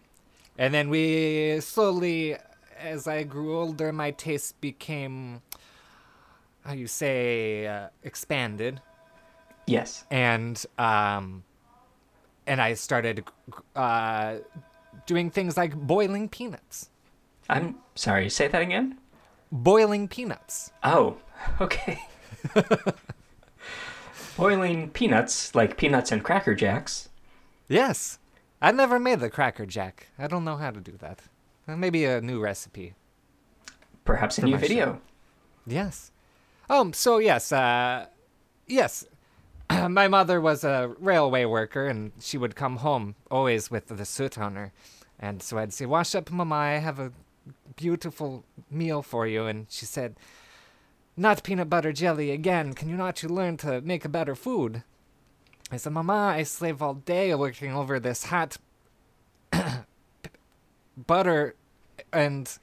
And 0.58 0.74
then 0.74 0.90
we 0.90 1.60
slowly, 1.62 2.36
as 2.78 3.08
I 3.08 3.24
grew 3.24 3.58
older, 3.58 3.94
my 3.94 4.12
taste 4.12 4.60
became, 4.60 5.42
how 6.66 6.74
you 6.74 6.88
say, 6.88 7.68
uh, 7.68 7.88
expanded, 8.04 8.82
Yes. 9.66 10.04
and 10.12 10.60
um, 10.78 11.44
and 12.46 12.62
I 12.62 12.74
started 12.76 13.24
uh, 13.76 14.36
doing 15.06 15.30
things 15.32 15.56
like 15.58 15.74
boiling 15.76 16.28
peanuts, 16.28 16.90
I'm 17.50 17.76
sorry, 17.96 18.30
say 18.30 18.48
that 18.50 18.62
again? 18.62 18.98
boiling 19.52 20.10
peanuts. 20.10 20.72
Oh, 20.84 21.16
okay. 21.62 22.00
Boiling 24.38 24.90
peanuts, 24.92 25.56
like 25.56 25.78
peanuts 25.78 26.12
and 26.12 26.24
Cracker 26.24 26.54
Jacks. 26.54 27.10
Yes, 27.68 28.20
I 28.62 28.72
never 28.72 29.00
made 29.00 29.20
the 29.20 29.30
Cracker 29.30 29.66
Jack. 29.66 30.08
I 30.18 30.28
don't 30.28 30.46
know 30.46 30.56
how 30.58 30.72
to 30.72 30.80
do 30.80 30.94
that. 31.00 31.22
Uh, 31.68 31.76
Maybe 31.76 32.06
a 32.06 32.22
new 32.22 32.40
recipe. 32.40 32.94
Perhaps 34.06 34.38
a 34.38 34.46
new 34.46 34.54
show. 34.54 34.58
video. 34.58 35.02
Yes. 35.66 36.12
Um. 36.70 36.94
So 36.94 37.18
yes. 37.18 37.52
Uh. 37.52 38.06
Yes. 38.66 39.06
My 39.70 40.08
mother 40.08 40.40
was 40.40 40.64
a 40.64 40.94
railway 41.00 41.44
worker, 41.44 41.88
and 41.88 42.14
she 42.22 42.38
would 42.38 42.56
come 42.56 42.78
home 42.78 43.16
always 43.30 43.70
with 43.70 43.88
the 43.88 44.06
soot 44.06 44.38
on 44.38 44.56
her, 44.56 44.72
and 45.20 45.44
so 45.44 45.58
I'd 45.58 45.74
say, 45.74 45.86
"Wash 45.86 46.16
up, 46.16 46.32
Mama. 46.32 46.56
I 46.56 46.70
have 46.78 47.00
a 47.00 47.12
beautiful 47.76 48.46
meal 48.72 49.02
for 49.02 49.28
you." 49.28 49.46
And 49.46 49.66
she 49.70 49.86
said, 49.86 50.16
"Not 51.18 51.44
peanut 51.44 51.70
butter 51.70 51.92
jelly 51.92 52.32
again. 52.32 52.74
Can 52.74 52.88
you 52.88 52.96
not 52.96 53.22
you 53.22 53.28
learn 53.28 53.58
to 53.58 53.82
make 53.82 54.06
a 54.06 54.10
better 54.10 54.36
food?" 54.36 54.84
I 55.72 55.78
said, 55.78 55.94
"Mama, 55.94 56.34
I 56.38 56.44
slave 56.44 56.82
all 56.82 56.96
day 56.96 57.34
working 57.36 57.74
over 57.74 58.00
this 58.00 58.26
hot 58.26 58.58
butter 61.08 61.56
and 62.12 62.58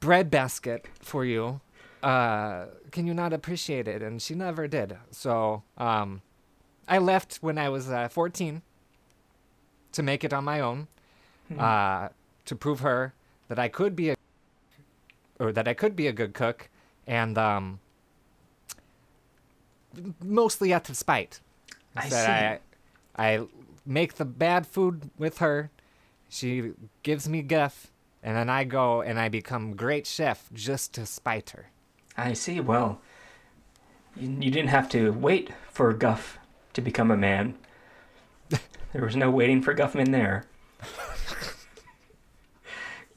bread 0.00 0.30
basket 0.30 0.86
for 1.00 1.24
you." 1.24 1.60
uh, 2.02 2.66
can 2.90 3.06
you 3.06 3.14
not 3.14 3.32
appreciate 3.32 3.88
it? 3.88 4.02
And 4.02 4.20
she 4.20 4.34
never 4.34 4.68
did. 4.68 4.96
So 5.10 5.62
um, 5.76 6.22
I 6.86 6.98
left 6.98 7.38
when 7.40 7.58
I 7.58 7.68
was 7.68 7.90
uh, 7.90 8.08
14 8.08 8.62
to 9.92 10.02
make 10.02 10.24
it 10.24 10.32
on 10.32 10.44
my 10.44 10.60
own, 10.60 10.86
uh, 11.58 12.08
to 12.44 12.56
prove 12.56 12.80
her 12.80 13.14
that 13.48 13.58
I 13.58 13.68
could 13.68 13.96
be 13.96 14.10
a 14.10 14.16
or 15.40 15.52
that 15.52 15.68
I 15.68 15.74
could 15.74 15.94
be 15.94 16.08
a 16.08 16.12
good 16.12 16.34
cook, 16.34 16.68
and 17.06 17.38
um, 17.38 17.78
mostly 20.22 20.74
out 20.74 20.88
of 20.88 20.96
spite. 20.96 21.40
I 22.04 22.08
That 22.08 22.62
I, 23.16 23.32
I 23.32 23.46
make 23.84 24.14
the 24.14 24.24
bad 24.24 24.66
food 24.66 25.10
with 25.18 25.38
her. 25.38 25.70
She 26.28 26.72
gives 27.02 27.28
me 27.28 27.42
guff, 27.42 27.88
and 28.22 28.36
then 28.36 28.50
I 28.50 28.64
go 28.64 29.00
and 29.00 29.18
I 29.18 29.28
become 29.28 29.74
great 29.74 30.06
chef 30.06 30.50
just 30.52 30.92
to 30.94 31.06
spite 31.06 31.50
her. 31.50 31.66
I 32.16 32.32
see. 32.32 32.60
Well, 32.60 33.00
you, 34.16 34.28
you 34.28 34.50
didn't 34.50 34.70
have 34.70 34.88
to 34.90 35.12
wait 35.12 35.50
for 35.70 35.92
Guff 35.92 36.38
to 36.74 36.80
become 36.80 37.10
a 37.10 37.16
man. 37.16 37.54
there 38.92 39.04
was 39.04 39.16
no 39.16 39.30
waiting 39.30 39.62
for 39.62 39.74
Guffman 39.74 40.10
there. 40.10 40.44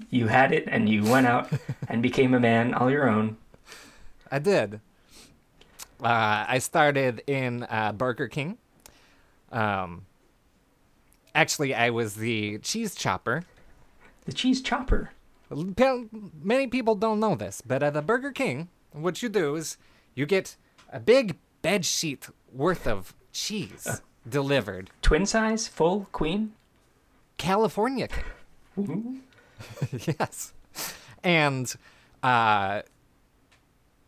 you 0.09 0.27
had 0.27 0.51
it, 0.51 0.65
and 0.67 0.87
you 0.87 1.03
went 1.03 1.27
out 1.27 1.51
and 1.87 2.01
became 2.03 2.33
a 2.33 2.39
man 2.39 2.73
all 2.73 2.89
your 2.91 3.09
own. 3.09 3.37
I 4.31 4.39
did. 4.39 4.79
Uh, 6.01 6.45
I 6.47 6.59
started 6.59 7.23
in 7.27 7.63
uh, 7.63 7.91
Burger 7.91 8.27
King. 8.27 8.57
Um, 9.51 10.05
actually, 11.35 11.73
I 11.73 11.89
was 11.89 12.15
the 12.15 12.59
cheese 12.59 12.95
chopper. 12.95 13.43
The 14.25 14.33
cheese 14.33 14.61
chopper. 14.61 15.11
Many 15.49 16.67
people 16.67 16.95
don't 16.95 17.19
know 17.19 17.35
this, 17.35 17.61
but 17.61 17.83
at 17.83 17.93
the 17.93 18.01
Burger 18.01 18.31
King, 18.31 18.69
what 18.93 19.21
you 19.21 19.29
do 19.29 19.55
is 19.55 19.77
you 20.15 20.25
get 20.25 20.55
a 20.91 20.99
big 20.99 21.37
bed 21.61 21.85
sheet 21.85 22.29
worth 22.53 22.87
of 22.87 23.13
cheese 23.33 24.01
delivered, 24.27 24.89
Twin 25.01 25.25
size, 25.25 25.67
full, 25.67 26.07
queen. 26.11 26.53
California 27.37 28.07
king. 28.75 29.21
yes. 30.19 30.53
And 31.23 31.73
uh 32.21 32.83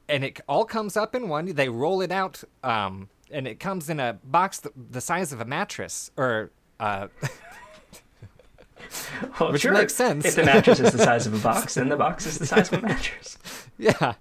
and 0.07 0.23
it 0.23 0.39
all 0.47 0.65
comes 0.65 0.95
up 0.95 1.15
in 1.15 1.29
one. 1.29 1.47
They 1.47 1.69
roll 1.69 2.01
it 2.01 2.11
out 2.11 2.43
um 2.63 3.09
and 3.33 3.47
it 3.47 3.59
comes 3.59 3.89
in 3.89 3.99
a 3.99 4.13
box 4.23 4.59
th- 4.59 4.73
the 4.91 5.01
size 5.01 5.33
of 5.33 5.41
a 5.41 5.45
mattress 5.45 6.11
or 6.17 6.51
uh 6.79 7.07
Well, 9.39 9.51
Which 9.53 9.61
sure. 9.63 9.71
makes 9.73 9.95
sense. 9.95 10.25
If 10.25 10.35
the 10.35 10.43
mattress 10.45 10.79
is 10.79 10.91
the 10.91 10.97
size 11.03 11.25
of 11.27 11.33
a 11.33 11.39
box, 11.39 11.75
then 11.75 11.89
the 11.89 11.95
box 11.95 12.25
is 12.25 12.37
the 12.37 12.45
size 12.45 12.71
of 12.71 12.79
a 12.83 12.87
mattress. 12.87 13.37
yeah. 13.77 14.13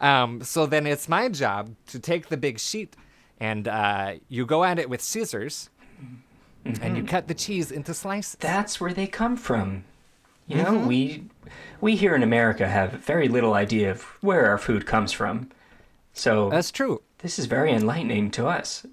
um, 0.00 0.42
so 0.42 0.66
then 0.66 0.86
it's 0.86 1.08
my 1.08 1.28
job 1.28 1.74
to 1.88 1.98
take 1.98 2.28
the 2.28 2.36
big 2.36 2.58
sheet 2.58 2.96
and 3.38 3.68
uh, 3.68 4.14
you 4.28 4.46
go 4.46 4.64
at 4.64 4.78
it 4.78 4.88
with 4.88 5.00
scissors 5.02 5.70
and 6.80 6.96
you 6.96 7.04
cut 7.04 7.28
the 7.28 7.34
cheese 7.34 7.70
into 7.70 7.92
slices. 7.92 8.36
That's 8.40 8.80
where 8.80 8.92
they 8.94 9.06
come 9.06 9.36
from. 9.36 9.84
You 10.46 10.56
know, 10.58 10.64
Mm-hmm. 10.72 10.86
we 10.86 11.24
we 11.80 11.96
here 11.96 12.14
in 12.14 12.22
America 12.22 12.66
have 12.66 12.92
very 12.92 13.28
little 13.28 13.54
idea 13.54 13.90
of 13.90 14.02
where 14.22 14.46
our 14.46 14.58
food 14.58 14.86
comes 14.86 15.12
from. 15.12 15.50
So 16.14 16.48
That's 16.50 16.70
true. 16.70 17.02
This 17.24 17.38
is 17.38 17.46
very 17.46 17.72
enlightening 17.72 18.30
to 18.30 18.46
us. 18.46 18.84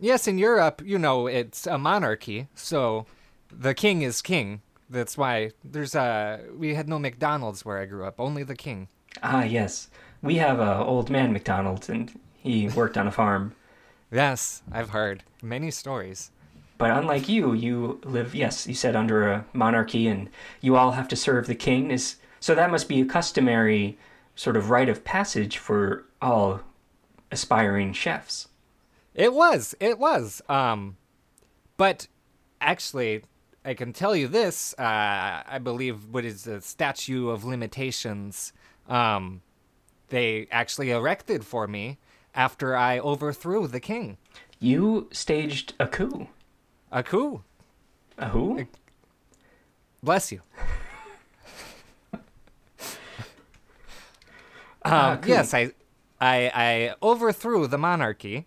Yes, 0.00 0.26
in 0.26 0.38
Europe, 0.38 0.82
you 0.84 0.98
know, 0.98 1.28
it's 1.28 1.68
a 1.68 1.78
monarchy, 1.78 2.48
so 2.52 3.06
the 3.48 3.74
king 3.74 4.02
is 4.02 4.20
king. 4.20 4.60
That's 4.90 5.16
why 5.16 5.52
there's 5.62 5.94
a 5.94 6.40
we 6.58 6.74
had 6.74 6.88
no 6.88 6.98
McDonald's 6.98 7.64
where 7.64 7.78
I 7.78 7.84
grew 7.84 8.04
up, 8.04 8.18
only 8.18 8.42
the 8.42 8.56
king. 8.56 8.88
Ah, 9.22 9.44
yes. 9.44 9.88
We 10.20 10.34
have 10.36 10.58
a 10.58 10.78
old 10.84 11.10
man 11.10 11.32
McDonald 11.32 11.88
and 11.88 12.12
he 12.34 12.68
worked 12.68 12.98
on 12.98 13.06
a 13.06 13.12
farm. 13.12 13.54
Yes, 14.10 14.62
I've 14.72 14.90
heard 14.90 15.22
many 15.40 15.70
stories. 15.70 16.32
But 16.78 16.90
unlike 16.90 17.28
you, 17.28 17.52
you 17.52 18.00
live, 18.02 18.34
yes, 18.34 18.66
you 18.66 18.74
said 18.74 18.96
under 18.96 19.30
a 19.30 19.44
monarchy 19.52 20.08
and 20.08 20.28
you 20.60 20.74
all 20.74 20.92
have 20.92 21.06
to 21.08 21.16
serve 21.16 21.46
the 21.46 21.54
king. 21.54 21.92
Is 21.92 22.16
So 22.40 22.52
that 22.56 22.72
must 22.72 22.88
be 22.88 23.00
a 23.00 23.06
customary 23.06 23.96
sort 24.34 24.56
of 24.56 24.70
rite 24.70 24.88
of 24.88 25.04
passage 25.04 25.58
for 25.58 26.04
all 26.20 26.62
aspiring 27.30 27.92
chefs. 27.92 28.48
It 29.14 29.32
was. 29.32 29.74
It 29.80 29.98
was. 29.98 30.42
Um, 30.48 30.96
but 31.76 32.06
actually, 32.60 33.22
I 33.64 33.74
can 33.74 33.92
tell 33.92 34.14
you 34.14 34.28
this. 34.28 34.74
Uh, 34.78 35.42
I 35.46 35.58
believe 35.62 36.06
what 36.06 36.24
is 36.24 36.44
the 36.44 36.60
statue 36.60 37.28
of 37.30 37.44
limitations. 37.44 38.52
Um, 38.88 39.42
they 40.08 40.46
actually 40.52 40.90
erected 40.90 41.44
for 41.44 41.66
me 41.66 41.98
after 42.34 42.76
I 42.76 42.98
overthrew 42.98 43.66
the 43.66 43.80
king. 43.80 44.18
You 44.60 45.08
staged 45.12 45.74
a 45.80 45.86
coup. 45.86 46.28
A 46.92 47.02
coup. 47.02 47.42
A 48.18 48.28
who? 48.28 48.66
Bless 50.02 50.30
you. 50.32 50.40
Um, 54.84 55.18
coup. 55.18 55.28
yes, 55.30 55.52
I, 55.52 55.72
I, 56.20 56.50
I 56.54 56.94
overthrew 57.02 57.66
the 57.66 57.78
monarchy. 57.78 58.46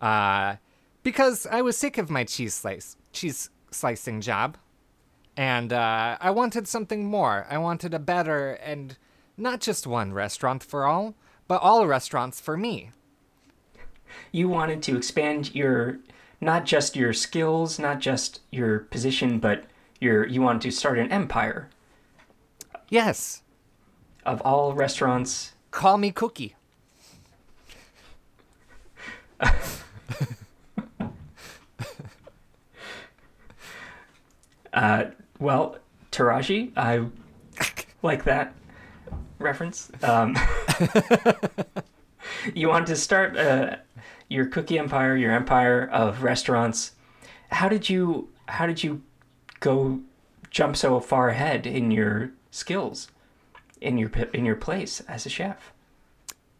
Uh, 0.00 0.56
because 1.02 1.46
I 1.46 1.62
was 1.62 1.76
sick 1.76 1.98
of 1.98 2.10
my 2.10 2.24
cheese 2.24 2.54
slice, 2.54 2.96
cheese 3.12 3.50
slicing 3.70 4.20
job, 4.20 4.56
and 5.36 5.72
uh, 5.72 6.18
I 6.20 6.30
wanted 6.30 6.68
something 6.68 7.04
more. 7.04 7.46
I 7.48 7.58
wanted 7.58 7.94
a 7.94 7.98
better 7.98 8.52
and 8.52 8.96
not 9.36 9.60
just 9.60 9.86
one 9.86 10.12
restaurant 10.12 10.62
for 10.62 10.84
all, 10.84 11.14
but 11.48 11.62
all 11.62 11.86
restaurants 11.86 12.40
for 12.40 12.56
me. 12.56 12.90
You 14.32 14.48
wanted 14.48 14.82
to 14.84 14.96
expand 14.96 15.54
your, 15.54 15.98
not 16.40 16.64
just 16.64 16.96
your 16.96 17.12
skills, 17.12 17.78
not 17.78 18.00
just 18.00 18.40
your 18.50 18.80
position, 18.80 19.38
but 19.38 19.64
your, 20.00 20.26
you 20.26 20.42
wanted 20.42 20.62
to 20.62 20.70
start 20.70 20.98
an 20.98 21.10
empire 21.10 21.70
Yes, 22.88 23.42
of 24.24 24.40
all 24.42 24.74
restaurants. 24.74 25.52
Call 25.76 25.98
me 25.98 26.10
Cookie. 26.10 26.56
Uh, 34.72 35.06
well, 35.38 35.78
Taraji, 36.12 36.70
I 36.76 37.06
like 38.02 38.24
that 38.24 38.52
reference. 39.38 39.90
Um, 40.02 40.36
you 42.54 42.68
want 42.68 42.86
to 42.88 42.96
start 42.96 43.38
uh, 43.38 43.76
your 44.28 44.44
cookie 44.44 44.78
empire, 44.78 45.16
your 45.16 45.32
empire 45.32 45.88
of 45.90 46.22
restaurants. 46.22 46.92
How 47.48 47.70
did 47.70 47.88
you? 47.88 48.28
How 48.48 48.66
did 48.66 48.84
you 48.84 49.00
go 49.60 50.00
jump 50.50 50.76
so 50.76 51.00
far 51.00 51.30
ahead 51.30 51.66
in 51.66 51.90
your 51.90 52.32
skills, 52.50 53.08
in 53.80 53.98
your 53.98 54.10
in 54.32 54.44
your 54.44 54.56
place 54.56 55.00
as 55.08 55.26
a 55.26 55.28
chef? 55.28 55.72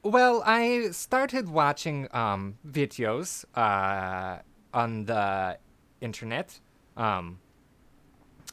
Well, 0.02 0.42
I 0.46 0.90
started 0.92 1.48
watching 1.48 2.07
um, 2.12 2.59
videos 2.64 3.44
uh, 3.57 4.38
on 4.72 5.07
the 5.07 5.59
internet 6.00 6.61
um, 6.96 7.40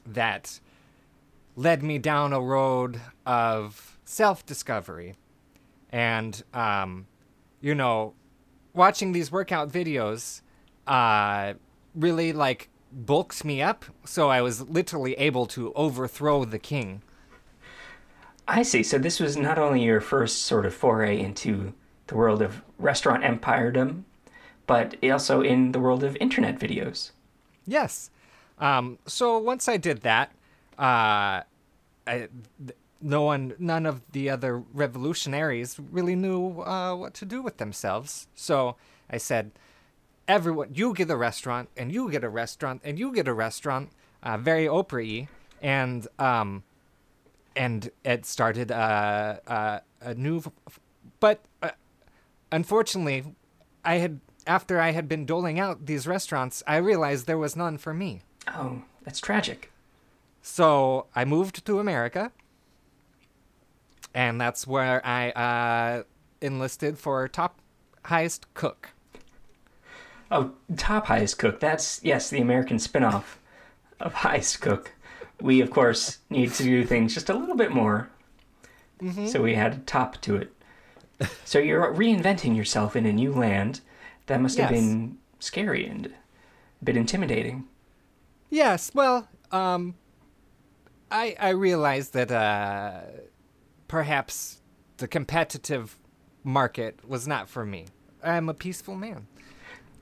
that 0.05 0.59
led 1.55 1.83
me 1.83 1.99
down 1.99 2.33
a 2.33 2.41
road 2.41 2.99
of 3.25 3.99
self 4.05 4.45
discovery. 4.45 5.15
And, 5.91 6.43
um, 6.53 7.05
you 7.61 7.75
know, 7.75 8.15
watching 8.73 9.11
these 9.11 9.31
workout 9.31 9.69
videos 9.69 10.41
uh, 10.87 11.53
really 11.93 12.33
like 12.33 12.69
bulked 12.91 13.45
me 13.45 13.61
up. 13.61 13.85
So 14.05 14.29
I 14.29 14.41
was 14.41 14.61
literally 14.61 15.13
able 15.15 15.45
to 15.47 15.71
overthrow 15.73 16.45
the 16.45 16.59
king. 16.59 17.03
I 18.47 18.63
see. 18.63 18.83
So 18.83 18.97
this 18.97 19.19
was 19.19 19.37
not 19.37 19.57
only 19.57 19.83
your 19.83 20.01
first 20.01 20.43
sort 20.43 20.65
of 20.65 20.73
foray 20.73 21.19
into 21.19 21.73
the 22.07 22.15
world 22.15 22.41
of 22.41 22.61
restaurant 22.77 23.23
empiredom, 23.23 24.03
but 24.67 24.95
also 25.03 25.41
in 25.41 25.71
the 25.71 25.79
world 25.79 26.03
of 26.03 26.17
internet 26.17 26.59
videos. 26.59 27.11
Yes. 27.65 28.09
Um, 28.59 28.99
so 29.05 29.37
once 29.37 29.67
I 29.67 29.77
did 29.77 30.01
that, 30.01 30.31
uh, 30.77 31.41
I, 32.05 32.27
no 33.01 33.21
one, 33.23 33.53
none 33.59 33.85
of 33.85 34.11
the 34.11 34.29
other 34.29 34.63
revolutionaries 34.73 35.79
really 35.91 36.15
knew 36.15 36.61
uh, 36.61 36.95
what 36.95 37.13
to 37.15 37.25
do 37.25 37.41
with 37.41 37.57
themselves. 37.57 38.27
So 38.35 38.75
I 39.09 39.17
said, 39.17 39.51
everyone, 40.27 40.69
you 40.73 40.93
get 40.93 41.09
a 41.09 41.17
restaurant, 41.17 41.69
and 41.75 41.91
you 41.91 42.09
get 42.09 42.23
a 42.23 42.29
restaurant, 42.29 42.81
and 42.83 42.97
you 42.97 43.13
get 43.13 43.27
a 43.27 43.33
restaurant, 43.33 43.89
uh, 44.21 44.37
very 44.37 44.65
Oprah-y, 44.65 45.27
and 45.61 46.07
um, 46.19 46.63
and 47.55 47.89
it 48.03 48.25
started 48.25 48.71
uh, 48.71 49.37
uh, 49.47 49.79
a 50.01 50.13
new, 50.15 50.37
f- 50.37 50.79
but 51.19 51.43
uh, 51.61 51.71
unfortunately, 52.51 53.35
I 53.83 53.95
had 53.95 54.19
after 54.45 54.79
I 54.79 54.91
had 54.91 55.07
been 55.07 55.25
doling 55.25 55.59
out 55.59 55.85
these 55.85 56.05
restaurants, 56.05 56.63
I 56.67 56.77
realized 56.77 57.27
there 57.27 57.37
was 57.37 57.55
none 57.55 57.77
for 57.77 57.93
me. 57.93 58.21
Oh, 58.47 58.81
that's 59.03 59.19
tragic. 59.21 59.71
So 60.41 61.07
I 61.15 61.23
moved 61.23 61.65
to 61.65 61.79
America, 61.79 62.31
and 64.13 64.39
that's 64.41 64.67
where 64.67 65.05
I 65.05 65.31
uh, 65.31 66.03
enlisted 66.41 66.97
for 66.97 67.27
top 67.27 67.59
highest 68.05 68.53
cook. 68.53 68.89
Oh, 70.31 70.51
Top 70.77 71.05
Highest 71.05 71.37
Cook. 71.37 71.59
That's, 71.59 72.03
yes, 72.03 72.31
the 72.31 72.41
American 72.41 72.79
spin 72.79 73.03
off 73.03 73.39
of 73.99 74.13
Highest 74.25 74.61
Cook. 74.61 74.92
We, 75.43 75.59
of 75.59 75.71
course, 75.71 76.19
need 76.29 76.53
to 76.53 76.63
do 76.63 76.85
things 76.85 77.13
just 77.13 77.27
a 77.29 77.33
little 77.33 77.57
bit 77.57 77.69
more. 77.71 78.09
So 79.27 79.41
we 79.43 79.55
had 79.55 79.73
a 79.73 79.77
top 79.79 80.21
to 80.21 80.37
it. 80.37 80.53
So 81.43 81.59
you're 81.59 81.93
reinventing 81.93 82.55
yourself 82.55 82.95
in 82.95 83.05
a 83.05 83.11
new 83.11 83.33
land. 83.33 83.81
That 84.27 84.39
must 84.39 84.57
have 84.57 84.71
Yes. 84.71 84.79
been 84.79 85.17
scary 85.39 85.85
and 85.85 86.05
a 86.05 86.85
bit 86.85 86.95
intimidating. 86.95 87.65
Yes, 88.49 88.91
well, 88.93 89.27
um, 89.51 89.95
I 91.11 91.35
I 91.37 91.49
realized 91.49 92.13
that 92.13 92.31
uh, 92.31 93.01
perhaps 93.89 94.61
the 94.97 95.07
competitive 95.09 95.97
market 96.45 96.99
was 97.05 97.27
not 97.27 97.49
for 97.49 97.65
me. 97.65 97.87
I'm 98.23 98.47
a 98.47 98.53
peaceful 98.53 98.95
man. 98.95 99.27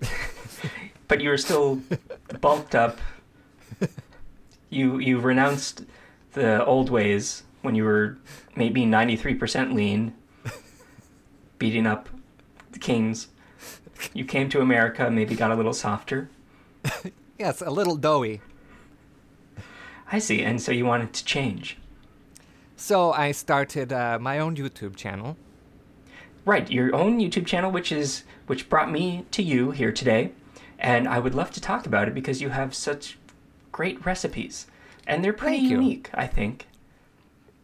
But 1.07 1.19
you 1.21 1.29
were 1.29 1.37
still 1.39 1.81
bulked 2.39 2.75
up. 2.75 2.99
You 4.71 4.97
you 4.97 5.19
renounced 5.19 5.85
the 6.33 6.65
old 6.65 6.89
ways 6.89 7.43
when 7.61 7.75
you 7.75 7.83
were 7.83 8.17
maybe 8.55 8.85
93% 8.85 9.73
lean, 9.73 10.15
beating 11.59 11.85
up 11.85 12.09
the 12.71 12.79
kings. 12.79 13.27
You 14.13 14.25
came 14.25 14.49
to 14.49 14.61
America, 14.61 15.11
maybe 15.11 15.35
got 15.35 15.51
a 15.51 15.55
little 15.55 15.73
softer. 15.73 16.29
Yes, 17.41 17.59
a 17.59 17.71
little 17.71 17.95
doughy. 17.95 18.39
I 20.11 20.19
see, 20.19 20.43
and 20.43 20.61
so 20.61 20.71
you 20.71 20.85
wanted 20.85 21.11
to 21.13 21.25
change. 21.25 21.75
So 22.75 23.11
I 23.13 23.31
started 23.31 23.91
uh, 23.91 24.19
my 24.21 24.37
own 24.37 24.55
YouTube 24.55 24.95
channel. 24.95 25.37
Right, 26.45 26.69
your 26.69 26.93
own 26.93 27.19
YouTube 27.19 27.47
channel, 27.47 27.71
which 27.71 27.91
is 27.91 28.25
which 28.45 28.69
brought 28.69 28.91
me 28.91 29.25
to 29.31 29.41
you 29.41 29.71
here 29.71 29.91
today, 29.91 30.33
and 30.77 31.07
I 31.07 31.17
would 31.17 31.33
love 31.33 31.49
to 31.51 31.61
talk 31.61 31.87
about 31.87 32.07
it 32.07 32.13
because 32.13 32.43
you 32.43 32.49
have 32.49 32.75
such 32.75 33.17
great 33.71 34.05
recipes, 34.05 34.67
and 35.07 35.23
they're 35.23 35.33
pretty 35.33 35.57
Thank 35.57 35.69
you. 35.69 35.81
unique, 35.81 36.09
I 36.13 36.27
think. 36.27 36.67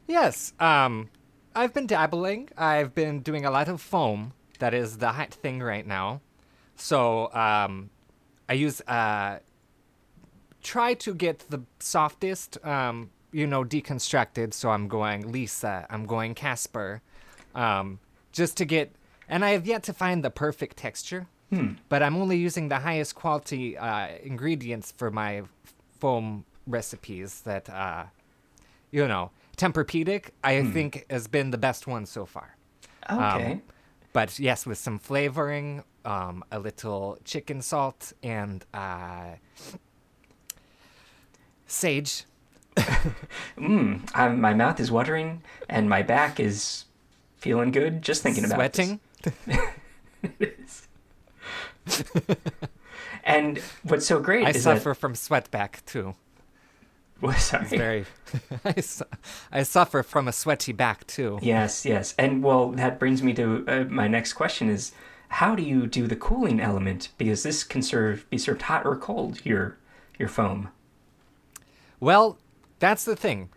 Yes. 0.07 0.53
Um, 0.59 1.09
I've 1.55 1.73
been 1.73 1.87
dabbling. 1.87 2.49
I've 2.57 2.93
been 2.95 3.21
doing 3.21 3.45
a 3.45 3.51
lot 3.51 3.67
of 3.67 3.81
foam. 3.81 4.33
That 4.59 4.73
is 4.73 4.97
the 4.97 5.11
hot 5.11 5.33
thing 5.33 5.61
right 5.61 5.85
now. 5.85 6.21
So 6.75 7.33
um, 7.33 7.89
I 8.47 8.53
use 8.53 8.81
uh, 8.81 9.39
try 10.63 10.93
to 10.95 11.13
get 11.13 11.39
the 11.49 11.61
softest, 11.79 12.63
um, 12.65 13.09
you 13.31 13.47
know, 13.47 13.63
deconstructed. 13.63 14.53
So 14.53 14.69
I'm 14.69 14.87
going 14.87 15.31
Leesa. 15.31 15.85
I'm 15.89 16.05
going 16.05 16.35
Casper, 16.35 17.01
um, 17.55 17.99
just 18.31 18.57
to 18.57 18.65
get. 18.65 18.91
And 19.29 19.43
I 19.43 19.49
have 19.49 19.67
yet 19.67 19.83
to 19.83 19.93
find 19.93 20.23
the 20.23 20.29
perfect 20.29 20.77
texture. 20.77 21.27
But 21.87 22.03
I'm 22.03 22.17
only 22.17 22.35
using 22.35 22.67
the 22.67 22.79
highest 22.79 23.15
quality 23.15 23.77
uh, 23.77 24.09
ingredients 24.21 24.93
for 24.97 25.09
my 25.09 25.43
foam 25.99 26.45
recipes. 26.65 27.41
That 27.41 27.69
uh, 27.69 28.05
you 28.91 29.07
know, 29.07 29.31
Tempur-Pedic, 29.57 30.29
I 30.43 30.63
think, 30.63 31.05
has 31.09 31.27
been 31.27 31.51
the 31.51 31.57
best 31.57 31.87
one 31.87 32.05
so 32.05 32.25
far. 32.25 32.55
Okay. 33.09 33.61
But 34.13 34.39
yes, 34.39 34.65
with 34.65 34.77
some 34.77 34.99
flavoring, 34.99 35.83
um, 36.05 36.43
a 36.51 36.59
little 36.59 37.17
chicken 37.23 37.61
salt, 37.61 38.13
and 38.23 38.65
uh, 38.73 39.35
sage. 41.65 42.23
Mm, 43.57 44.07
I'm, 44.13 44.39
my 44.39 44.53
mouth 44.53 44.79
is 44.79 44.91
watering, 44.91 45.41
and 45.67 45.89
my 45.89 46.03
back 46.03 46.39
is 46.39 46.85
feeling 47.37 47.71
good 47.71 48.03
just 48.03 48.21
thinking 48.21 48.45
about 48.45 48.71
this. 48.71 48.97
Sweating. 49.23 49.59
And 53.23 53.59
what's 53.83 54.05
so 54.05 54.19
great 54.19 54.45
I 54.45 54.49
is 54.51 54.63
suffer 54.63 54.93
from 54.93 55.13
sweatback 55.13 55.85
too. 55.85 56.03
that. 56.03 56.15
Well, 57.19 57.33
sorry. 57.33 57.65
Very. 57.65 58.05
I, 58.63 58.79
su- 58.79 59.03
I 59.51 59.63
suffer 59.63 60.03
from 60.03 60.27
a 60.27 60.31
sweaty 60.31 60.71
back 60.71 61.07
too. 61.07 61.39
Yes, 61.41 61.83
yes. 61.83 62.13
And 62.19 62.43
well, 62.43 62.69
that 62.73 62.99
brings 62.99 63.23
me 63.23 63.33
to 63.33 63.65
uh, 63.67 63.85
my 63.89 64.07
next 64.07 64.33
question 64.33 64.69
is 64.69 64.91
how 65.29 65.55
do 65.55 65.63
you 65.63 65.87
do 65.87 66.05
the 66.05 66.15
cooling 66.15 66.59
element? 66.59 67.09
Because 67.17 67.41
this 67.41 67.63
can 67.63 67.81
serve 67.81 68.29
be 68.29 68.37
served 68.37 68.61
hot 68.61 68.85
or 68.85 68.95
cold, 68.95 69.43
your 69.43 69.77
your 70.19 70.29
foam. 70.29 70.69
Well, 71.99 72.37
that's 72.77 73.03
the 73.03 73.15
thing. 73.15 73.49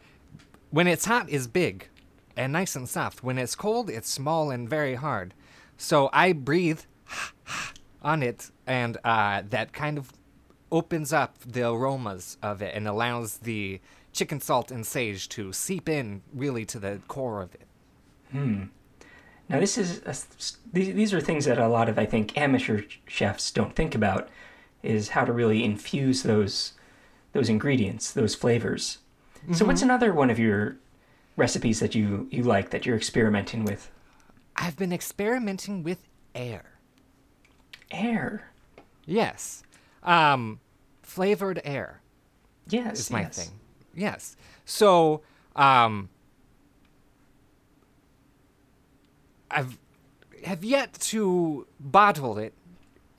When 0.71 0.87
it's 0.87 1.05
hot, 1.05 1.27
it's 1.29 1.47
big 1.47 1.89
and 2.37 2.53
nice 2.53 2.75
and 2.75 2.89
soft. 2.89 3.23
When 3.23 3.39
it's 3.39 3.55
cold, 3.55 3.91
it's 3.91 4.09
small 4.09 4.51
and 4.51 4.69
very 4.69 4.95
hard. 4.95 5.35
So 5.77 6.09
I 6.13 6.33
breathe 6.33 6.81
on 8.03 8.23
it, 8.23 8.51
and 8.67 8.97
uh, 9.05 9.43
that 9.51 9.73
kind 9.73 9.99
of 9.99 10.13
opens 10.73 11.13
up 11.13 11.39
the 11.41 11.69
aromas 11.69 12.37
of 12.43 12.63
it 12.63 12.75
and 12.75 12.87
allows 12.87 13.39
the 13.39 13.81
chicken 14.13 14.41
salt 14.41 14.71
and 14.71 14.87
sage 14.87 15.29
to 15.29 15.53
seep 15.53 15.89
in 15.89 16.23
really 16.33 16.65
to 16.65 16.79
the 16.79 17.01
core 17.09 17.43
of 17.43 17.55
it. 17.55 17.67
Hmm. 18.33 18.65
Now, 19.49 19.59
this 19.59 19.77
is 19.77 20.01
a, 20.07 20.15
these 20.73 20.95
these 20.95 21.13
are 21.13 21.21
things 21.21 21.45
that 21.47 21.59
a 21.59 21.69
lot 21.69 21.89
of 21.89 21.99
I 21.99 22.07
think 22.07 22.39
amateur 22.39 22.83
chefs 23.07 23.51
don't 23.51 23.75
think 23.75 23.95
about 23.95 24.29
is 24.83 25.11
how 25.11 25.25
to 25.25 25.33
really 25.33 25.65
infuse 25.65 26.23
those 26.23 26.75
those 27.33 27.49
ingredients, 27.49 28.13
those 28.13 28.35
flavors. 28.35 28.99
So, 29.53 29.65
what's 29.65 29.83
another 29.83 30.13
one 30.13 30.31
of 30.31 30.39
your 30.39 30.77
recipes 31.37 31.81
that 31.81 31.95
you 31.95 32.29
you 32.31 32.43
like 32.43 32.71
that 32.71 32.87
you're 32.87 32.97
experimenting 32.97 33.65
with? 33.65 33.91
I've 34.55 34.77
been 34.77 34.93
experimenting 34.93 35.83
with 35.83 36.07
air. 36.35 36.80
Air. 37.91 38.51
Yes. 39.07 39.63
Um, 40.03 40.61
flavored 41.03 41.61
air. 41.65 42.01
Yes, 42.69 43.01
is 43.01 43.11
my 43.11 43.23
yes. 43.23 43.37
thing. 43.37 43.59
Yes. 43.95 44.37
So, 44.65 45.23
um, 45.57 46.09
I've 49.51 49.79
have 50.45 50.65
yet 50.65 50.95
to 50.95 51.67
bottle 51.79 52.39
it. 52.39 52.55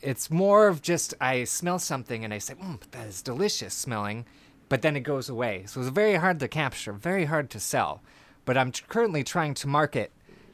It's 0.01 0.31
more 0.31 0.67
of 0.67 0.81
just 0.81 1.13
I 1.21 1.43
smell 1.43 1.77
something 1.77 2.23
and 2.23 2.33
I 2.33 2.39
say, 2.39 2.55
mm, 2.55 2.79
"That 2.91 3.07
is 3.07 3.21
delicious 3.21 3.73
smelling," 3.73 4.25
but 4.69 4.81
then 4.81 4.95
it 4.95 5.01
goes 5.01 5.29
away. 5.29 5.65
So 5.67 5.81
it's 5.81 5.89
very 5.89 6.15
hard 6.15 6.39
to 6.39 6.47
capture, 6.47 6.93
very 6.93 7.25
hard 7.25 7.49
to 7.51 7.59
sell. 7.59 8.01
But 8.45 8.57
I'm 8.57 8.71
tr- 8.71 8.85
currently 8.87 9.23
trying 9.23 9.53
to 9.55 9.67
market 9.67 10.11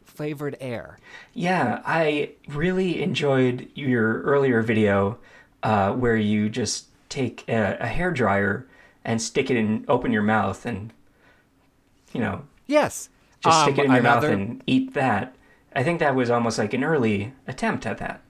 flavored 0.07 0.57
air. 0.59 0.97
Yeah, 1.33 1.81
I 1.85 2.31
really 2.47 3.01
enjoyed 3.01 3.69
your 3.75 4.21
earlier 4.23 4.61
video 4.61 5.17
uh, 5.63 5.93
where 5.93 6.15
you 6.15 6.49
just 6.49 6.85
take 7.09 7.43
a, 7.47 7.77
a 7.79 7.87
hair 7.87 8.11
dryer 8.11 8.65
and 9.05 9.21
stick 9.21 9.49
it 9.51 9.57
in, 9.57 9.85
open 9.87 10.11
your 10.11 10.23
mouth, 10.23 10.65
and 10.65 10.91
you 12.13 12.19
know, 12.21 12.43
Yes. 12.65 13.09
just 13.43 13.61
stick 13.61 13.75
Um, 13.75 13.79
it 13.79 13.85
in 13.85 13.91
your 13.91 13.99
another- 13.99 14.29
mouth 14.29 14.39
and 14.39 14.63
eat 14.67 14.93
that. 14.93 15.35
I 15.75 15.83
think 15.83 15.99
that 15.99 16.15
was 16.15 16.29
almost 16.29 16.57
like 16.57 16.73
an 16.73 16.83
early 16.83 17.33
attempt 17.47 17.85
at 17.85 17.99
that. 17.99 18.21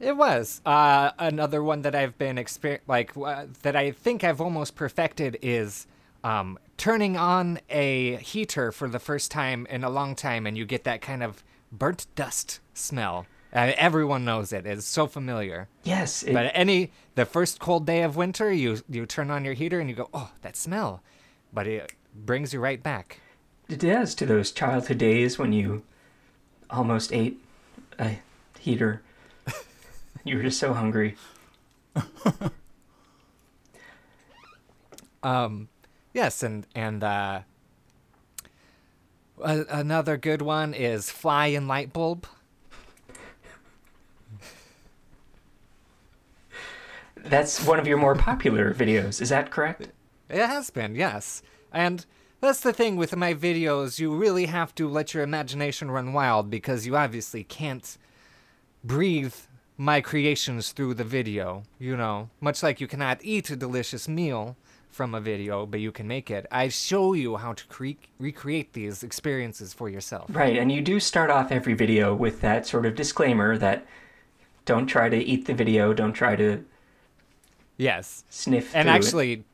It 0.00 0.16
was 0.16 0.60
uh, 0.64 1.10
another 1.18 1.62
one 1.62 1.82
that 1.82 1.94
I've 1.94 2.16
been 2.16 2.36
exper- 2.36 2.78
like 2.86 3.10
uh, 3.16 3.46
that 3.62 3.74
I 3.76 3.90
think 3.90 4.22
I've 4.24 4.40
almost 4.40 4.74
perfected 4.76 5.36
is 5.42 5.86
um, 6.24 6.58
turning 6.76 7.16
on 7.16 7.60
a 7.70 8.16
heater 8.16 8.72
for 8.72 8.88
the 8.88 8.98
first 8.98 9.30
time 9.30 9.66
in 9.70 9.84
a 9.84 9.90
long 9.90 10.14
time, 10.14 10.46
and 10.46 10.56
you 10.56 10.64
get 10.64 10.84
that 10.84 11.00
kind 11.00 11.22
of 11.22 11.42
burnt 11.72 12.06
dust 12.14 12.60
smell. 12.74 13.26
Uh, 13.52 13.72
everyone 13.78 14.24
knows 14.24 14.52
it; 14.52 14.66
it's 14.66 14.86
so 14.86 15.06
familiar. 15.06 15.68
Yes, 15.84 16.22
it, 16.22 16.34
But 16.34 16.50
any 16.54 16.90
the 17.14 17.24
first 17.24 17.60
cold 17.60 17.86
day 17.86 18.02
of 18.02 18.14
winter, 18.16 18.52
you 18.52 18.82
you 18.88 19.06
turn 19.06 19.30
on 19.30 19.44
your 19.44 19.54
heater 19.54 19.80
and 19.80 19.88
you 19.88 19.96
go, 19.96 20.10
"Oh, 20.12 20.30
that 20.42 20.56
smell!" 20.56 21.02
But 21.52 21.66
it 21.66 21.92
brings 22.14 22.52
you 22.52 22.60
right 22.60 22.82
back. 22.82 23.20
it 23.68 23.78
does 23.80 24.14
to 24.16 24.26
those 24.26 24.50
childhood 24.52 24.98
days 24.98 25.38
when 25.38 25.52
you 25.52 25.82
almost 26.70 27.12
ate 27.12 27.40
a 27.98 28.18
heater. 28.58 29.00
you 30.24 30.36
were 30.36 30.42
just 30.42 30.58
so 30.60 30.74
hungry. 30.74 31.16
Um, 35.22 35.68
yes, 36.18 36.42
and 36.42 36.66
and 36.74 37.04
uh, 37.04 37.40
a- 39.40 39.66
another 39.70 40.16
good 40.16 40.42
one 40.42 40.74
is 40.74 41.10
fly 41.10 41.46
in 41.46 41.68
light 41.68 41.92
bulb. 41.92 42.26
That's 47.16 47.64
one 47.64 47.78
of 47.78 47.86
your 47.86 47.98
more 47.98 48.16
popular 48.16 48.74
videos. 48.74 49.20
Is 49.20 49.28
that 49.28 49.50
correct? 49.50 49.88
It 50.28 50.46
has 50.46 50.70
been, 50.70 50.94
yes, 50.94 51.42
and 51.72 52.04
that's 52.40 52.60
the 52.60 52.72
thing 52.72 52.96
with 52.96 53.14
my 53.14 53.32
videos. 53.32 54.00
You 54.00 54.14
really 54.14 54.46
have 54.46 54.74
to 54.76 54.88
let 54.88 55.14
your 55.14 55.22
imagination 55.22 55.90
run 55.90 56.12
wild 56.12 56.50
because 56.50 56.86
you 56.86 56.96
obviously 56.96 57.44
can't 57.44 57.96
breathe 58.82 59.34
my 59.76 60.00
creations 60.00 60.72
through 60.72 60.94
the 60.94 61.04
video. 61.04 61.62
You 61.78 61.96
know, 61.96 62.30
much 62.40 62.62
like 62.62 62.80
you 62.80 62.88
cannot 62.88 63.20
eat 63.22 63.50
a 63.50 63.56
delicious 63.56 64.08
meal 64.08 64.56
from 64.98 65.14
a 65.14 65.20
video, 65.20 65.64
but 65.64 65.78
you 65.78 65.92
can 65.92 66.08
make 66.08 66.28
it. 66.28 66.44
I 66.50 66.66
show 66.68 67.12
you 67.12 67.36
how 67.36 67.52
to 67.52 67.64
cre- 67.68 68.02
recreate 68.18 68.72
these 68.72 69.04
experiences 69.04 69.72
for 69.72 69.88
yourself. 69.88 70.26
Right, 70.28 70.56
and 70.58 70.72
you 70.72 70.80
do 70.82 70.98
start 70.98 71.30
off 71.30 71.52
every 71.52 71.74
video 71.74 72.12
with 72.16 72.40
that 72.40 72.66
sort 72.66 72.84
of 72.84 72.96
disclaimer 72.96 73.56
that 73.58 73.86
don't 74.64 74.88
try 74.88 75.08
to 75.08 75.16
eat 75.16 75.46
the 75.46 75.54
video, 75.54 75.94
don't 75.94 76.14
try 76.14 76.34
to 76.34 76.64
Yes. 77.76 78.24
sniff 78.28 78.74
and 78.74 78.86
through 78.86 78.92
it. 78.92 78.96
actually 78.96 79.44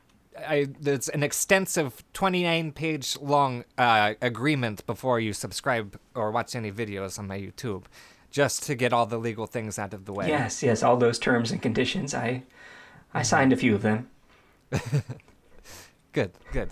I, 0.48 0.66
there's 0.80 1.10
an 1.10 1.22
extensive 1.22 2.02
29 2.14 2.72
page 2.72 3.16
long 3.20 3.64
uh, 3.76 4.14
agreement 4.22 4.84
before 4.86 5.20
you 5.20 5.32
subscribe 5.34 5.96
or 6.14 6.30
watch 6.32 6.56
any 6.56 6.72
videos 6.72 7.18
on 7.20 7.26
my 7.28 7.38
youtube 7.38 7.84
just 8.30 8.62
to 8.64 8.74
get 8.74 8.92
all 8.94 9.04
the 9.06 9.18
legal 9.18 9.46
things 9.46 9.78
out 9.78 9.92
of 9.94 10.06
the 10.06 10.12
way 10.14 10.26
Yes, 10.28 10.62
yes, 10.62 10.82
all 10.82 10.96
those 10.96 11.18
terms 11.18 11.52
and 11.52 11.60
conditions. 11.60 12.14
I 12.14 12.42
I 13.12 13.22
signed 13.22 13.52
a 13.52 13.56
few 13.56 13.74
of 13.74 13.82
them. 13.82 14.08
good 16.14 16.32
good 16.52 16.70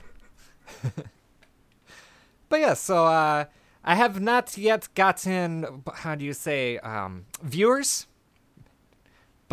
but 2.48 2.60
yeah 2.60 2.72
so 2.74 3.04
uh, 3.04 3.44
i 3.84 3.94
have 3.94 4.20
not 4.20 4.56
yet 4.56 4.88
gotten 4.94 5.82
how 5.96 6.14
do 6.14 6.24
you 6.24 6.32
say 6.32 6.78
um, 6.78 7.26
viewers 7.42 8.06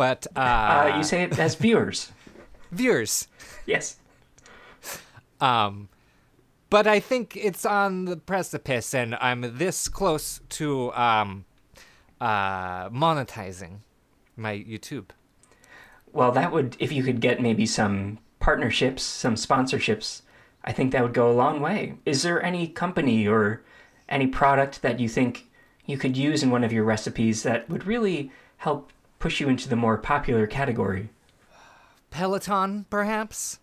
but 0.00 0.26
uh, 0.34 0.40
Uh, 0.40 0.96
you 0.96 1.04
say 1.04 1.24
it 1.24 1.38
as 1.38 1.56
viewers. 1.56 2.10
viewers 2.72 3.28
Yes. 3.66 3.96
Um, 5.42 5.90
but 6.70 6.86
I 6.86 7.00
think 7.00 7.36
it's 7.36 7.66
on 7.66 8.06
the 8.06 8.16
precipice, 8.16 8.94
and 8.94 9.14
I'm 9.20 9.58
this 9.58 9.88
close 9.88 10.40
to 10.50 10.90
um, 10.94 11.44
uh, 12.18 12.88
monetizing 12.88 13.80
my 14.36 14.54
YouTube. 14.56 15.10
Well, 16.12 16.32
that 16.32 16.50
would 16.50 16.76
if 16.78 16.92
you 16.92 17.02
could 17.02 17.20
get 17.20 17.42
maybe 17.42 17.66
some 17.66 18.18
partnerships, 18.40 19.02
some 19.02 19.34
sponsorships, 19.36 20.22
I 20.64 20.72
think 20.72 20.92
that 20.92 21.02
would 21.02 21.14
go 21.14 21.30
a 21.30 21.32
long 21.32 21.60
way. 21.60 21.94
Is 22.04 22.22
there 22.22 22.42
any 22.42 22.66
company 22.68 23.26
or 23.28 23.62
any 24.08 24.26
product 24.26 24.82
that 24.82 24.98
you 24.98 25.08
think 25.08 25.46
you 25.86 25.96
could 25.96 26.16
use 26.16 26.42
in 26.42 26.50
one 26.50 26.64
of 26.64 26.72
your 26.72 26.84
recipes 26.84 27.42
that 27.44 27.68
would 27.70 27.86
really 27.86 28.30
help 28.58 28.92
push 29.18 29.40
you 29.40 29.48
into 29.48 29.68
the 29.68 29.76
more 29.76 29.96
popular 29.96 30.46
category? 30.46 31.08
Peloton, 32.10 32.86
perhaps. 32.90 33.58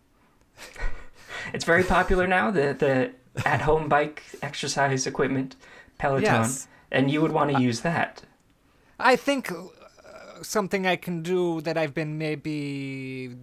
It's 1.53 1.65
very 1.65 1.83
popular 1.83 2.27
now. 2.27 2.51
The 2.51 2.73
the 2.73 3.11
at 3.47 3.61
home 3.61 3.87
bike 3.87 4.23
exercise 4.41 5.05
equipment, 5.05 5.55
Peloton, 5.99 6.23
Yes. 6.23 6.67
and 6.91 7.11
you 7.11 7.21
would 7.21 7.31
want 7.31 7.51
to 7.55 7.61
use 7.61 7.81
that. 7.81 8.23
I 8.99 9.15
think 9.15 9.51
uh, 9.51 9.55
something 10.41 10.87
I 10.87 10.95
can 10.95 11.21
do 11.21 11.61
that 11.61 11.77
I've 11.77 11.93
been 11.93 12.17
maybe 12.17 13.35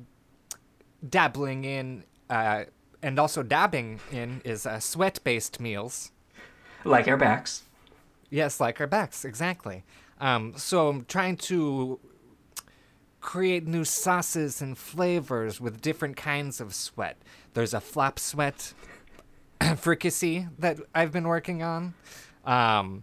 dabbling 1.08 1.64
in 1.64 2.04
uh, 2.30 2.64
and 3.02 3.18
also 3.18 3.42
dabbing 3.42 4.00
in 4.10 4.40
is 4.44 4.66
uh, 4.66 4.80
sweat 4.80 5.20
based 5.24 5.60
meals. 5.60 6.10
Like 6.84 7.08
our 7.08 7.16
backs. 7.16 7.62
Yes, 8.30 8.60
like 8.60 8.80
our 8.80 8.86
backs, 8.86 9.24
exactly. 9.24 9.84
Um, 10.20 10.54
so 10.56 10.88
I'm 10.88 11.04
trying 11.04 11.36
to 11.36 12.00
create 13.20 13.66
new 13.66 13.84
sauces 13.84 14.60
and 14.60 14.76
flavors 14.76 15.60
with 15.60 15.80
different 15.80 16.16
kinds 16.16 16.60
of 16.60 16.74
sweat. 16.74 17.16
There's 17.54 17.72
a 17.72 17.80
flop 17.80 18.18
sweat 18.18 18.74
fricassee 19.76 20.48
that 20.58 20.78
I've 20.94 21.12
been 21.12 21.26
working 21.26 21.62
on. 21.62 21.94
Um, 22.44 23.02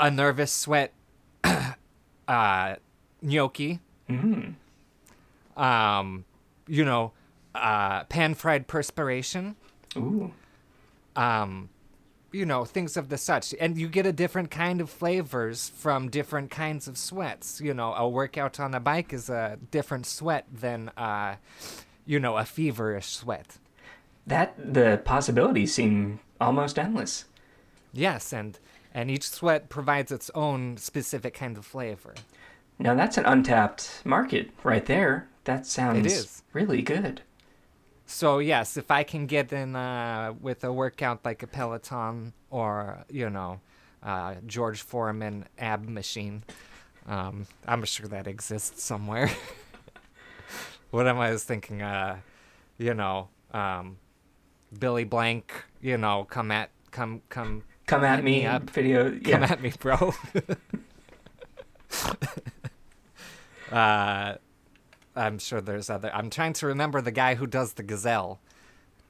a 0.00 0.10
nervous 0.10 0.52
sweat 0.52 0.92
uh, 2.28 2.76
gnocchi. 3.20 3.80
Mm. 4.08 4.54
Um, 5.56 6.24
you 6.72 6.86
know, 6.86 7.12
uh, 7.54 8.02
pan 8.04 8.34
fried 8.34 8.66
perspiration. 8.66 9.56
Ooh. 9.94 10.32
um, 11.14 11.68
you 12.32 12.46
know, 12.46 12.64
things 12.64 12.96
of 12.96 13.10
the 13.10 13.18
such. 13.18 13.54
And 13.60 13.76
you 13.76 13.88
get 13.88 14.06
a 14.06 14.12
different 14.12 14.50
kind 14.50 14.80
of 14.80 14.88
flavors 14.88 15.68
from 15.68 16.08
different 16.08 16.50
kinds 16.50 16.88
of 16.88 16.96
sweats. 16.96 17.60
You 17.60 17.74
know, 17.74 17.92
a 17.92 18.08
workout 18.08 18.58
on 18.58 18.74
a 18.74 18.80
bike 18.80 19.12
is 19.12 19.28
a 19.28 19.58
different 19.70 20.06
sweat 20.06 20.46
than, 20.50 20.88
uh, 20.96 21.36
you 22.06 22.18
know, 22.18 22.38
a 22.38 22.46
feverish 22.46 23.08
sweat. 23.08 23.58
That 24.26 24.54
the 24.56 25.02
possibilities 25.04 25.74
seem 25.74 26.20
almost 26.40 26.78
endless. 26.78 27.26
Yes, 27.92 28.32
and 28.32 28.58
and 28.94 29.10
each 29.10 29.28
sweat 29.28 29.68
provides 29.68 30.10
its 30.10 30.30
own 30.34 30.78
specific 30.78 31.34
kind 31.34 31.58
of 31.58 31.66
flavor. 31.66 32.14
Now 32.78 32.94
that's 32.94 33.18
an 33.18 33.26
untapped 33.26 34.00
market 34.06 34.50
right 34.64 34.86
there. 34.86 35.28
That 35.44 35.66
sounds 35.66 36.06
is. 36.12 36.42
really 36.52 36.82
good. 36.82 37.22
So 38.06 38.38
yes, 38.38 38.76
if 38.76 38.90
I 38.90 39.02
can 39.02 39.26
get 39.26 39.52
in 39.52 39.74
uh, 39.74 40.34
with 40.40 40.64
a 40.64 40.72
workout 40.72 41.24
like 41.24 41.42
a 41.42 41.46
Peloton 41.46 42.32
or 42.50 43.04
you 43.10 43.30
know, 43.30 43.60
uh, 44.02 44.34
George 44.46 44.82
Foreman 44.82 45.46
ab 45.58 45.88
machine, 45.88 46.44
um, 47.06 47.46
I'm 47.66 47.84
sure 47.84 48.06
that 48.08 48.26
exists 48.26 48.82
somewhere. 48.82 49.30
what 50.90 51.06
am 51.08 51.18
I 51.18 51.30
was 51.30 51.44
thinking? 51.44 51.82
Uh, 51.82 52.18
you 52.78 52.94
know, 52.94 53.28
um, 53.52 53.96
Billy 54.78 55.04
Blank. 55.04 55.52
You 55.80 55.96
know, 55.98 56.24
come 56.24 56.50
at 56.50 56.70
come 56.90 57.22
come 57.28 57.64
Come 57.86 58.04
at 58.04 58.22
me, 58.22 58.40
me 58.40 58.46
up. 58.46 58.70
video. 58.70 59.18
come 59.20 59.42
at 59.42 59.60
me, 59.60 59.72
bro. 59.78 60.14
uh, 63.72 64.34
I'm 65.14 65.38
sure 65.38 65.60
there's 65.60 65.90
other. 65.90 66.10
I'm 66.14 66.30
trying 66.30 66.54
to 66.54 66.66
remember 66.66 67.00
the 67.00 67.10
guy 67.10 67.34
who 67.34 67.46
does 67.46 67.74
the 67.74 67.82
gazelle. 67.82 68.40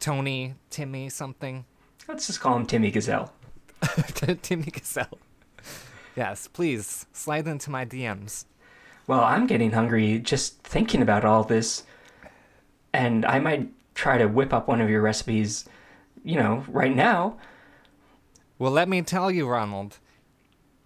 Tony, 0.01 0.55
Timmy, 0.69 1.09
something. 1.09 1.65
Let's 2.09 2.27
just 2.27 2.41
call 2.41 2.57
him 2.57 2.67
Timmy 2.67 2.91
Gazelle. 2.91 3.33
Timmy 4.43 4.65
Gazelle. 4.65 5.19
Yes, 6.17 6.49
please 6.49 7.07
slide 7.13 7.47
into 7.47 7.71
my 7.71 7.85
DMs. 7.85 8.45
Well, 9.07 9.21
I'm 9.21 9.47
getting 9.47 9.71
hungry 9.71 10.19
just 10.19 10.61
thinking 10.63 11.03
about 11.03 11.25
all 11.25 11.45
this, 11.45 11.85
and 12.93 13.25
I 13.25 13.39
might 13.39 13.71
try 13.95 14.19
to 14.19 14.27
whip 14.27 14.53
up 14.53 14.67
one 14.67 14.81
of 14.81 14.91
your 14.91 15.01
recipes, 15.01 15.69
you 16.25 16.37
know, 16.37 16.65
right 16.69 16.95
now. 16.95 17.39
Well, 18.59 18.73
let 18.73 18.89
me 18.89 19.03
tell 19.03 19.31
you, 19.31 19.49
Ronald. 19.49 19.99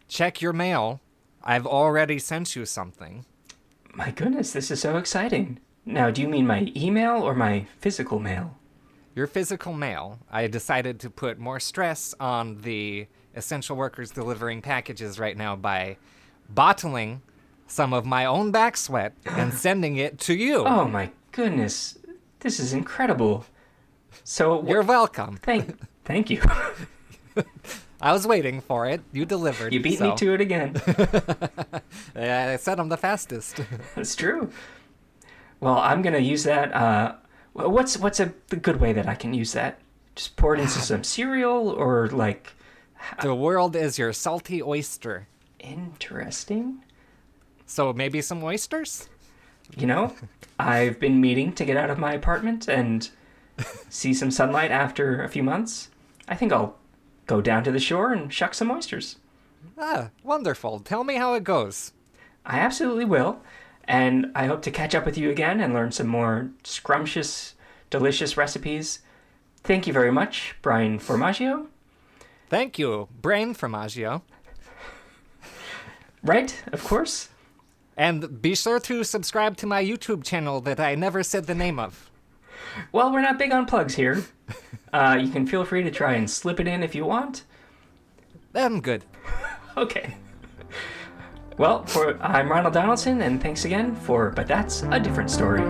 Check 0.09 0.43
your 0.43 0.53
mail. 0.53 1.01
I've 1.43 1.67
already 1.67 2.19
sent 2.19 2.55
you 2.55 2.67
something. 2.67 3.25
My 3.97 4.11
goodness, 4.11 4.53
this 4.53 4.71
is 4.71 4.81
so 4.81 4.99
exciting. 4.99 5.59
Now, 5.87 6.11
do 6.11 6.21
you 6.21 6.29
mean 6.29 6.47
my 6.47 6.71
email 6.77 7.23
or 7.23 7.35
my 7.35 7.67
physical 7.79 8.19
mail? 8.19 8.59
Your 9.15 9.27
physical 9.27 9.73
mail. 9.73 10.19
I 10.31 10.47
decided 10.49 11.01
to 11.01 11.09
put 11.11 11.39
more 11.39 11.59
stress 11.59 12.15
on 12.21 12.61
the 12.61 13.07
essential 13.35 13.75
workers 13.75 14.11
delivering 14.11 14.61
packages 14.61 15.19
right 15.19 15.37
now 15.37 15.57
by 15.57 15.97
bottling 16.51 17.23
some 17.67 17.95
of 17.95 18.05
my 18.05 18.27
own 18.27 18.51
back 18.51 18.77
sweat 18.77 19.15
and 19.25 19.55
sending 19.67 19.97
it 19.97 20.19
to 20.21 20.35
you. 20.35 20.67
Oh 20.67 20.87
my 20.87 21.11
goodness, 21.33 21.99
this 22.41 22.61
is 22.61 22.75
incredible. 22.75 23.47
So, 24.25 24.63
wh- 24.63 24.69
You're 24.69 24.83
welcome. 24.83 25.39
thank, 25.43 25.75
thank 26.05 26.29
you. 26.29 26.43
I 28.07 28.13
was 28.13 28.25
waiting 28.25 28.61
for 28.61 28.87
it. 28.87 29.01
You 29.13 29.25
delivered. 29.25 29.73
You 29.73 29.81
beat 29.81 29.99
so- 29.99 30.11
me 30.11 30.17
to 30.17 30.35
it 30.35 30.41
again. 30.41 30.71
Yeah, 32.15 32.53
I 32.55 32.57
said 32.57 32.79
I'm 32.79 32.89
the 32.89 32.97
fastest. 32.97 33.61
That's 33.97 34.15
true. 34.15 34.51
Well, 35.61 35.79
I'm 35.79 36.03
gonna 36.03 36.19
use 36.19 36.45
that. 36.45 36.73
Uh, 36.73 37.15
what's 37.53 37.99
what's 37.99 38.21
a 38.21 38.27
good 38.67 38.81
way 38.81 38.93
that 38.93 39.09
I 39.09 39.15
can 39.17 39.35
use 39.35 39.53
that? 39.55 39.81
Just 40.15 40.37
pour 40.37 40.55
it 40.55 40.61
into 40.61 40.79
some 40.91 41.03
cereal, 41.03 41.69
or 41.71 42.09
like 42.09 42.53
the 43.23 43.35
world 43.35 43.75
is 43.75 43.99
your 43.99 44.13
salty 44.13 44.63
oyster. 44.63 45.27
interesting. 45.59 46.83
So 47.67 47.93
maybe 47.93 48.21
some 48.23 48.43
oysters? 48.45 49.09
You 49.77 49.87
know, 49.89 50.15
I've 50.61 51.01
been 51.01 51.21
meaning 51.21 51.53
to 51.55 51.65
get 51.65 51.77
out 51.77 51.91
of 51.91 51.99
my 51.99 52.13
apartment 52.13 52.69
and 52.69 53.11
see 53.91 54.15
some 54.15 54.31
sunlight 54.31 54.71
after 54.71 55.23
a 55.25 55.29
few 55.29 55.43
months. 55.43 55.91
I 56.29 56.37
think 56.37 56.53
I'll 56.53 56.77
go 57.27 57.41
down 57.41 57.65
to 57.65 57.71
the 57.71 57.81
shore 57.81 58.13
and 58.13 58.33
shuck 58.33 58.55
some 58.55 58.71
oysters. 58.71 59.17
Ah, 59.79 60.11
wonderful. 60.23 60.81
Tell 60.81 61.05
me 61.05 61.17
how 61.17 61.35
it 61.35 61.45
goes. 61.45 61.93
I 62.45 62.59
absolutely 62.61 63.05
will. 63.05 63.41
And 63.85 64.33
I 64.35 64.47
hope 64.47 64.63
to 64.63 64.71
catch 64.71 64.95
up 64.95 65.05
with 65.05 65.19
you 65.19 65.31
again 65.31 65.61
and 65.61 65.73
learn 65.75 65.93
some 65.93 66.07
more 66.07 66.51
scrumptious, 66.65 67.55
delicious 67.91 68.37
recipes. 68.37 69.01
Thank 69.63 69.87
you 69.87 69.93
very 69.93 70.13
much, 70.13 70.57
Brian 70.63 70.99
Formaggio. 70.99 71.67
Thank 72.49 72.79
you, 72.79 73.09
Brain 73.21 73.55
Formaggio. 73.55 74.23
Right, 76.23 76.61
of 76.73 76.83
course. 76.83 77.29
And 77.97 78.43
be 78.43 78.57
sure 78.57 78.81
to 78.81 79.05
subscribe 79.05 79.57
to 79.59 79.67
my 79.67 79.85
YouTube 79.85 80.25
channel 80.25 80.61
that 80.63 80.81
I 80.81 80.97
never 80.97 81.23
said 81.23 81.47
the 81.47 81.55
name 81.55 81.79
of. 81.79 82.11
Well, 82.93 83.13
we're 83.13 83.21
not 83.23 83.39
big 83.39 83.53
on 83.53 83.67
plugs 83.67 83.95
here. 83.95 84.25
Uh, 84.93 85.19
you 85.21 85.29
can 85.31 85.47
feel 85.47 85.65
free 85.65 85.83
to 85.83 85.91
try 85.91 86.15
and 86.15 86.31
slip 86.31 86.61
it 86.61 86.67
in 86.67 86.83
if 86.83 86.95
you 86.95 87.05
want. 87.05 87.45
I'm 88.55 88.81
good. 88.81 89.05
Okay. 89.77 90.17
Well, 91.59 91.85
for 91.85 92.19
I'm 92.23 92.51
Ronald 92.51 92.73
Donaldson, 92.73 93.21
and 93.21 93.43
thanks 93.43 93.67
again 93.67 93.95
for 93.95 94.31
But 94.31 94.47
That's 94.47 94.85
a 94.85 94.99
Different 94.99 95.31
Story. 95.31 95.61